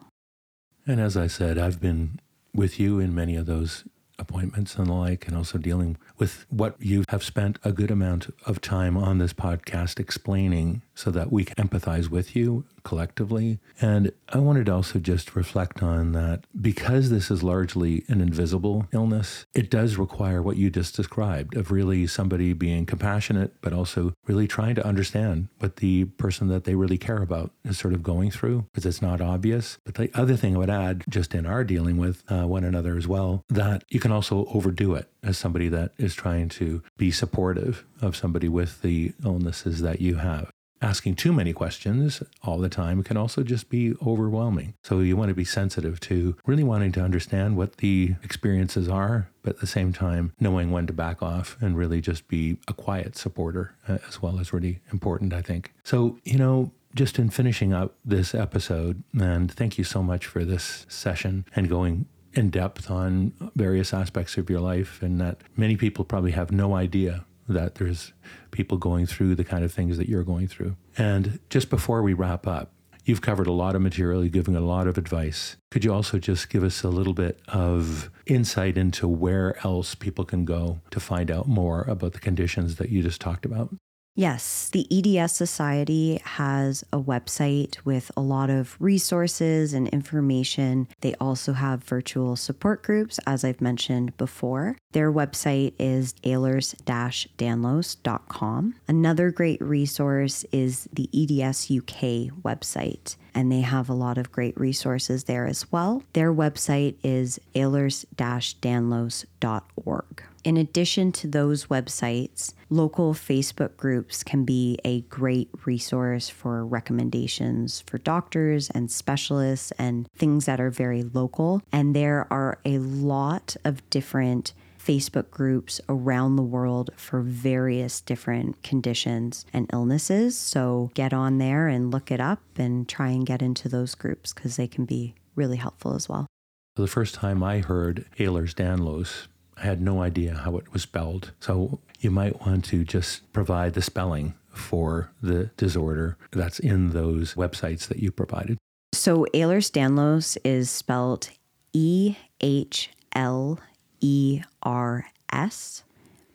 And 0.87 0.99
as 0.99 1.15
I 1.15 1.27
said, 1.27 1.59
I've 1.59 1.79
been 1.79 2.19
with 2.53 2.79
you 2.79 2.99
in 2.99 3.13
many 3.13 3.35
of 3.35 3.45
those 3.45 3.83
appointments 4.23 4.75
and 4.75 4.87
the 4.87 4.93
like, 4.93 5.27
and 5.27 5.37
also 5.37 5.57
dealing 5.57 5.97
with 6.17 6.45
what 6.49 6.75
you 6.79 7.03
have 7.09 7.23
spent 7.23 7.59
a 7.63 7.71
good 7.71 7.91
amount 7.91 8.33
of 8.45 8.59
time 8.61 8.97
on 8.97 9.19
this 9.19 9.33
podcast 9.33 9.99
explaining 9.99 10.81
so 10.95 11.11
that 11.11 11.31
we 11.31 11.43
can 11.43 11.67
empathize 11.67 12.09
with 12.09 12.35
you 12.35 12.65
collectively. 12.83 13.59
And 13.81 14.11
I 14.29 14.39
wanted 14.39 14.67
to 14.67 14.73
also 14.73 14.99
just 14.99 15.35
reflect 15.35 15.81
on 15.81 16.11
that 16.11 16.45
because 16.59 17.09
this 17.09 17.31
is 17.31 17.43
largely 17.43 18.03
an 18.07 18.21
invisible 18.21 18.87
illness, 18.91 19.45
it 19.53 19.69
does 19.69 19.97
require 19.97 20.41
what 20.41 20.57
you 20.57 20.69
just 20.69 20.95
described 20.95 21.55
of 21.55 21.71
really 21.71 22.07
somebody 22.07 22.53
being 22.53 22.85
compassionate, 22.85 23.53
but 23.61 23.73
also 23.73 24.13
really 24.27 24.47
trying 24.47 24.75
to 24.75 24.85
understand 24.85 25.47
what 25.59 25.77
the 25.77 26.05
person 26.05 26.47
that 26.49 26.65
they 26.65 26.75
really 26.75 26.97
care 26.97 27.21
about 27.21 27.51
is 27.63 27.77
sort 27.77 27.93
of 27.93 28.03
going 28.03 28.31
through 28.31 28.65
because 28.71 28.85
it's 28.85 29.01
not 29.01 29.21
obvious. 29.21 29.77
But 29.85 29.95
the 29.95 30.11
other 30.13 30.35
thing 30.35 30.55
I 30.55 30.59
would 30.59 30.69
add, 30.69 31.03
just 31.09 31.33
in 31.33 31.45
our 31.45 31.63
dealing 31.63 31.97
with 31.97 32.23
uh, 32.29 32.45
one 32.45 32.63
another 32.63 32.97
as 32.97 33.07
well, 33.07 33.43
that 33.49 33.83
you 33.89 33.99
can 33.99 34.11
also 34.11 34.45
overdo 34.53 34.95
it 34.95 35.07
as 35.23 35.37
somebody 35.37 35.69
that 35.69 35.93
is 35.97 36.13
trying 36.15 36.49
to 36.49 36.83
be 36.97 37.11
supportive 37.11 37.85
of 38.01 38.15
somebody 38.15 38.49
with 38.49 38.81
the 38.81 39.13
illnesses 39.23 39.81
that 39.81 40.01
you 40.01 40.15
have 40.15 40.51
asking 40.83 41.15
too 41.15 41.31
many 41.31 41.53
questions 41.53 42.21
all 42.43 42.57
the 42.57 42.69
time 42.69 43.01
can 43.03 43.17
also 43.17 43.41
just 43.41 43.69
be 43.69 43.95
overwhelming. 44.05 44.73
So 44.83 44.99
you 44.99 45.15
want 45.15 45.29
to 45.29 45.35
be 45.35 45.45
sensitive 45.45 45.99
to 46.01 46.35
really 46.45 46.63
wanting 46.63 46.91
to 46.93 47.01
understand 47.01 47.55
what 47.55 47.77
the 47.77 48.15
experiences 48.23 48.89
are, 48.89 49.29
but 49.41 49.55
at 49.55 49.61
the 49.61 49.67
same 49.67 49.93
time, 49.93 50.33
knowing 50.39 50.71
when 50.71 50.85
to 50.87 50.93
back 50.93 51.23
off 51.23 51.57
and 51.61 51.77
really 51.77 52.01
just 52.01 52.27
be 52.27 52.57
a 52.67 52.73
quiet 52.73 53.15
supporter 53.15 53.73
uh, 53.87 53.99
as 54.07 54.21
well 54.21 54.39
is 54.39 54.53
really 54.53 54.81
important, 54.91 55.33
I 55.33 55.41
think. 55.41 55.73
So, 55.83 56.19
you 56.23 56.37
know, 56.37 56.71
just 56.93 57.17
in 57.17 57.29
finishing 57.29 57.73
up 57.73 57.95
this 58.05 58.35
episode, 58.35 59.03
and 59.19 59.51
thank 59.51 59.77
you 59.77 59.83
so 59.83 60.03
much 60.03 60.25
for 60.27 60.45
this 60.45 60.85
session 60.89 61.45
and 61.55 61.67
going 61.69 62.05
in 62.33 62.49
depth 62.49 62.89
on 62.91 63.31
various 63.55 63.93
aspects 63.93 64.37
of 64.37 64.49
your 64.49 64.59
life, 64.59 65.01
and 65.01 65.21
that 65.21 65.37
many 65.55 65.75
people 65.75 66.03
probably 66.03 66.31
have 66.31 66.51
no 66.51 66.75
idea 66.75 67.25
that 67.47 67.75
there's 67.75 68.13
people 68.51 68.77
going 68.77 69.05
through 69.05 69.35
the 69.35 69.43
kind 69.43 69.63
of 69.63 69.71
things 69.71 69.97
that 69.97 70.09
you're 70.09 70.23
going 70.23 70.47
through. 70.47 70.75
And 70.97 71.39
just 71.49 71.69
before 71.69 72.01
we 72.01 72.13
wrap 72.13 72.47
up, 72.47 72.71
you've 73.05 73.21
covered 73.21 73.47
a 73.47 73.51
lot 73.51 73.75
of 73.75 73.81
material, 73.81 74.23
you've 74.23 74.33
given 74.33 74.55
a 74.55 74.61
lot 74.61 74.87
of 74.87 74.97
advice. 74.97 75.57
Could 75.71 75.83
you 75.83 75.93
also 75.93 76.19
just 76.19 76.49
give 76.49 76.63
us 76.63 76.83
a 76.83 76.89
little 76.89 77.13
bit 77.13 77.41
of 77.47 78.09
insight 78.25 78.77
into 78.77 79.07
where 79.07 79.57
else 79.65 79.95
people 79.95 80.25
can 80.25 80.45
go 80.45 80.79
to 80.91 80.99
find 80.99 81.29
out 81.29 81.47
more 81.47 81.81
about 81.83 82.13
the 82.13 82.19
conditions 82.19 82.77
that 82.77 82.89
you 82.89 83.03
just 83.03 83.19
talked 83.19 83.45
about? 83.45 83.73
Yes, 84.15 84.69
the 84.69 84.85
EDS 84.91 85.31
Society 85.31 86.21
has 86.23 86.83
a 86.93 86.99
website 86.99 87.77
with 87.83 88.11
a 88.15 88.21
lot 88.21 88.51
of 88.51 88.77
resources 88.79 89.73
and 89.73 89.87
information. 89.87 90.87
They 91.01 91.15
also 91.15 91.53
have 91.53 91.83
virtual 91.83 92.35
support 92.35 92.83
groups, 92.83 93.19
as 93.25 93.43
I've 93.43 93.59
mentioned 93.59 94.15
before. 94.17 94.77
Their 94.91 95.11
website 95.11 95.73
is 95.79 96.13
ehlers-danlos.com. 96.23 98.75
Another 98.87 99.31
great 99.31 99.61
resource 99.61 100.45
is 100.51 100.87
the 100.93 101.09
EDS 101.11 101.71
UK 101.71 102.29
website 102.43 103.15
and 103.35 103.51
they 103.51 103.61
have 103.61 103.89
a 103.89 103.93
lot 103.93 104.19
of 104.19 104.31
great 104.31 104.55
resources 104.59 105.23
there 105.23 105.47
as 105.47 105.71
well. 105.71 106.03
Their 106.13 106.31
website 106.31 106.97
is 107.03 107.39
ehlers-danlos.org. 107.55 110.23
In 110.43 110.57
addition 110.57 111.13
to 111.13 111.27
those 111.27 111.67
websites, 111.67 112.53
local 112.69 113.13
Facebook 113.13 113.77
groups 113.77 114.23
can 114.23 114.43
be 114.43 114.77
a 114.83 115.01
great 115.01 115.49
resource 115.65 116.27
for 116.27 116.65
recommendations 116.65 117.81
for 117.87 117.97
doctors 117.97 118.69
and 118.71 118.91
specialists 118.91 119.71
and 119.79 120.07
things 120.17 120.45
that 120.45 120.59
are 120.59 120.69
very 120.69 121.03
local. 121.03 121.61
And 121.71 121.95
there 121.95 122.27
are 122.29 122.59
a 122.65 122.79
lot 122.79 123.55
of 123.63 123.89
different 123.89 124.53
Facebook 124.77 125.31
groups 125.31 125.79
around 125.87 126.35
the 126.35 126.43
world 126.43 126.89
for 126.97 127.21
various 127.21 128.01
different 128.01 128.61
conditions 128.63 129.45
and 129.53 129.69
illnesses. 129.71 130.37
So 130.37 130.91
get 130.93 131.13
on 131.13 131.37
there 131.37 131.69
and 131.69 131.89
look 131.89 132.11
it 132.11 132.19
up 132.19 132.41
and 132.57 132.87
try 132.87 133.09
and 133.09 133.25
get 133.25 133.41
into 133.41 133.69
those 133.69 133.95
groups 133.95 134.33
because 134.33 134.57
they 134.57 134.67
can 134.67 134.83
be 134.83 135.15
really 135.35 135.57
helpful 135.57 135.95
as 135.95 136.09
well. 136.09 136.27
For 136.75 136.81
The 136.81 136.87
first 136.87 137.15
time 137.15 137.43
I 137.43 137.59
heard 137.59 138.05
Ehlers 138.17 138.53
Danlos, 138.53 139.27
I 139.57 139.61
had 139.61 139.81
no 139.81 140.01
idea 140.01 140.35
how 140.35 140.57
it 140.57 140.71
was 140.73 140.83
spelled. 140.83 141.31
So 141.39 141.79
you 141.99 142.11
might 142.11 142.41
want 142.45 142.65
to 142.65 142.83
just 142.83 143.31
provide 143.33 143.73
the 143.73 143.81
spelling 143.81 144.33
for 144.49 145.09
the 145.21 145.45
disorder 145.57 146.17
that's 146.31 146.59
in 146.59 146.91
those 146.91 147.33
websites 147.33 147.87
that 147.87 147.99
you 147.99 148.11
provided. 148.11 148.57
So 148.93 149.25
Ehlers 149.33 149.71
Danlos 149.71 150.37
is 150.43 150.69
spelled 150.69 151.29
E 151.73 152.15
H 152.41 152.89
L 153.13 153.59
E 154.01 154.41
R 154.61 155.07
S. 155.31 155.83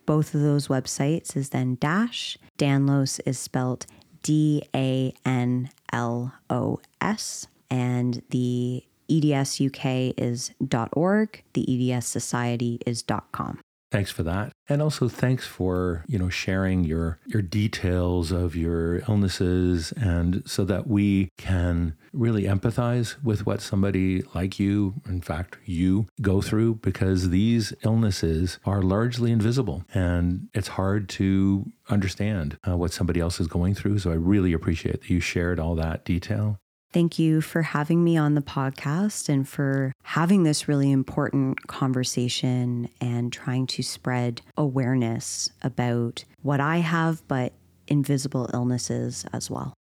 Both 0.05 0.33
of 0.33 0.41
those 0.41 0.67
websites 0.67 1.37
is 1.37 1.49
then 1.49 1.77
dash. 1.79 2.37
Danlos 2.57 3.19
is 3.25 3.39
spelled 3.39 3.85
D 4.23 4.63
A 4.75 5.13
N 5.25 5.69
L 5.93 6.33
O 6.49 6.79
S. 6.99 7.47
And 7.71 8.23
the 8.31 8.83
EDS 9.09 9.59
UK 9.61 10.13
is 10.17 10.51
.org. 10.93 11.43
The 11.53 11.91
EDS 11.93 12.05
Society 12.05 12.79
is 12.85 13.03
.com. 13.31 13.59
Thanks 13.91 14.11
for 14.11 14.21
that. 14.23 14.51
And 14.67 14.83
also 14.83 15.09
thanks 15.09 15.47
for, 15.47 16.03
you 16.07 16.19
know, 16.19 16.29
sharing 16.29 16.83
your 16.83 17.17
your 17.25 17.41
details 17.41 18.31
of 18.31 18.55
your 18.55 18.99
illnesses 19.09 19.91
and 19.93 20.43
so 20.45 20.63
that 20.65 20.85
we 20.87 21.29
can 21.37 21.95
really 22.13 22.43
empathize 22.43 23.21
with 23.23 23.47
what 23.47 23.61
somebody 23.61 24.21
like 24.35 24.59
you, 24.59 24.93
in 25.07 25.21
fact, 25.21 25.57
you 25.65 26.07
go 26.21 26.39
through 26.39 26.75
because 26.75 27.29
these 27.29 27.73
illnesses 27.83 28.59
are 28.63 28.83
largely 28.83 29.31
invisible 29.31 29.83
and 29.93 30.49
it's 30.53 30.67
hard 30.69 31.09
to 31.09 31.71
understand 31.89 32.57
uh, 32.67 32.77
what 32.77 32.93
somebody 32.93 33.19
else 33.19 33.39
is 33.39 33.47
going 33.47 33.73
through. 33.73 33.97
So 33.97 34.11
I 34.11 34.15
really 34.15 34.53
appreciate 34.53 35.01
that 35.01 35.09
you 35.09 35.19
shared 35.19 35.59
all 35.59 35.73
that 35.75 36.05
detail. 36.05 36.59
Thank 36.91 37.19
you 37.19 37.39
for 37.41 37.61
having 37.61 38.03
me 38.03 38.17
on 38.17 38.33
the 38.33 38.41
podcast 38.41 39.29
and 39.29 39.47
for 39.47 39.93
having 40.03 40.41
this 40.41 40.67
really 40.67 40.91
important 40.91 41.67
conversation 41.67 42.89
and 42.99 43.31
trying 43.31 43.67
to 43.67 43.83
spread 43.83 44.41
awareness 44.57 45.51
about 45.61 46.25
what 46.41 46.59
I 46.59 46.77
have, 46.77 47.27
but 47.27 47.53
invisible 47.87 48.49
illnesses 48.55 49.23
as 49.31 49.51
well. 49.51 49.75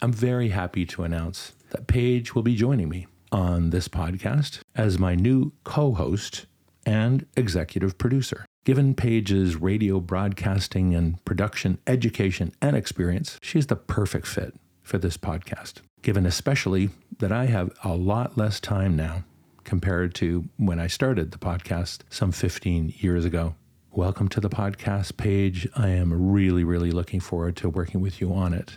I'm 0.00 0.12
very 0.12 0.48
happy 0.48 0.84
to 0.86 1.04
announce 1.04 1.52
that 1.70 1.86
Paige 1.86 2.34
will 2.34 2.42
be 2.42 2.56
joining 2.56 2.88
me 2.88 3.06
on 3.30 3.70
this 3.70 3.86
podcast 3.86 4.58
as 4.74 4.98
my 4.98 5.14
new 5.14 5.52
co 5.62 5.92
host 5.92 6.46
and 6.84 7.24
executive 7.36 7.98
producer. 7.98 8.44
Given 8.64 8.94
Paige's 8.94 9.54
radio 9.56 10.00
broadcasting 10.00 10.92
and 10.92 11.24
production 11.24 11.78
education 11.86 12.52
and 12.60 12.76
experience, 12.76 13.38
she's 13.42 13.68
the 13.68 13.76
perfect 13.76 14.26
fit 14.26 14.54
for 14.82 14.98
this 14.98 15.16
podcast 15.16 15.80
given 16.02 16.26
especially 16.26 16.90
that 17.18 17.32
I 17.32 17.46
have 17.46 17.70
a 17.84 17.94
lot 17.94 18.36
less 18.36 18.60
time 18.60 18.96
now 18.96 19.24
compared 19.64 20.14
to 20.16 20.48
when 20.56 20.80
I 20.80 20.88
started 20.88 21.30
the 21.30 21.38
podcast 21.38 22.00
some 22.10 22.32
15 22.32 22.94
years 22.96 23.24
ago. 23.24 23.54
Welcome 23.92 24.28
to 24.28 24.40
the 24.40 24.50
podcast 24.50 25.16
Paige. 25.16 25.68
I 25.76 25.88
am 25.90 26.32
really, 26.32 26.64
really 26.64 26.90
looking 26.90 27.20
forward 27.20 27.56
to 27.56 27.68
working 27.68 28.00
with 28.00 28.20
you 28.20 28.32
on 28.32 28.52
it. 28.52 28.74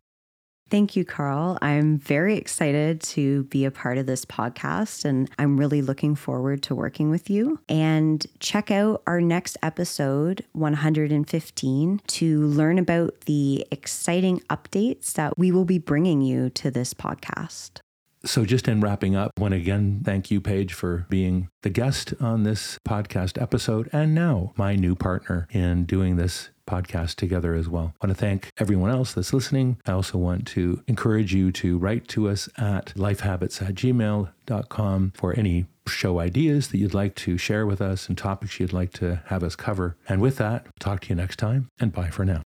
Thank 0.68 0.96
you, 0.96 1.06
Carl. 1.06 1.60
I'm 1.62 2.00
very 2.00 2.38
excited 2.38 3.00
to 3.02 3.44
be 3.44 3.66
a 3.66 3.72
part 3.72 4.00
of 4.00 4.08
this 4.08 4.26
podcast, 4.26 5.06
and 5.06 5.30
I'm 5.38 5.58
really 5.58 5.84
looking 5.84 6.16
forward 6.16 6.64
to 6.64 6.74
working 6.76 7.12
with 7.12 7.30
you. 7.30 7.60
And 7.70 8.26
check 8.40 8.72
out 8.72 9.04
our 9.06 9.22
next 9.22 9.58
episode, 9.62 10.44
115, 10.54 12.02
to 12.08 12.40
learn 12.48 12.80
about 12.80 13.22
the 13.22 13.66
exciting 13.70 14.40
updates 14.50 15.14
that 15.14 15.38
we 15.38 15.52
will 15.52 15.66
be 15.66 15.78
bringing 15.78 16.22
you 16.22 16.50
to 16.52 16.72
this 16.72 16.96
podcast. 16.96 17.82
So, 18.26 18.44
just 18.44 18.68
in 18.68 18.82
wrapping 18.82 19.16
up, 19.16 19.32
want 19.40 19.54
to 19.54 19.60
again 19.60 20.02
thank 20.04 20.32
you, 20.32 20.42
Paige, 20.42 20.74
for 20.74 21.06
being 21.10 21.50
the 21.62 21.70
guest 21.70 22.14
on 22.20 22.44
this 22.44 22.80
podcast 22.88 23.42
episode 23.42 23.90
and 23.94 24.16
now 24.16 24.54
my 24.58 24.76
new 24.76 24.96
partner 24.96 25.48
in 25.52 25.86
doing 25.86 26.16
this 26.16 26.50
podcast 26.68 27.16
together 27.16 27.54
as 27.54 27.70
well. 27.70 27.94
I 28.02 28.08
want 28.08 28.18
to 28.18 28.26
thank 28.26 28.50
everyone 28.58 28.90
else 28.90 29.14
that's 29.14 29.34
listening. 29.34 29.78
I 29.86 29.92
also 29.92 30.18
want 30.18 30.48
to 30.48 30.84
encourage 30.88 31.34
you 31.34 31.52
to 31.54 31.78
write 31.78 32.08
to 32.10 32.28
us 32.28 32.50
at 32.58 32.88
lifehabits 32.96 33.62
at 33.62 33.76
gmail.com 33.76 35.14
for 35.16 35.34
any 35.38 35.66
show 35.88 36.20
ideas 36.20 36.70
that 36.70 36.80
you'd 36.80 36.96
like 36.96 37.14
to 37.16 37.38
share 37.38 37.66
with 37.68 37.82
us 37.82 38.10
and 38.10 38.18
topics 38.18 38.60
you'd 38.60 38.74
like 38.74 38.92
to 38.94 39.22
have 39.28 39.44
us 39.44 39.56
cover. 39.56 39.98
And 40.10 40.20
with 40.20 40.38
that, 40.38 40.68
talk 40.80 41.02
to 41.02 41.10
you 41.10 41.16
next 41.16 41.38
time 41.38 41.70
and 41.80 41.94
bye 41.94 42.10
for 42.10 42.26
now. 42.26 42.44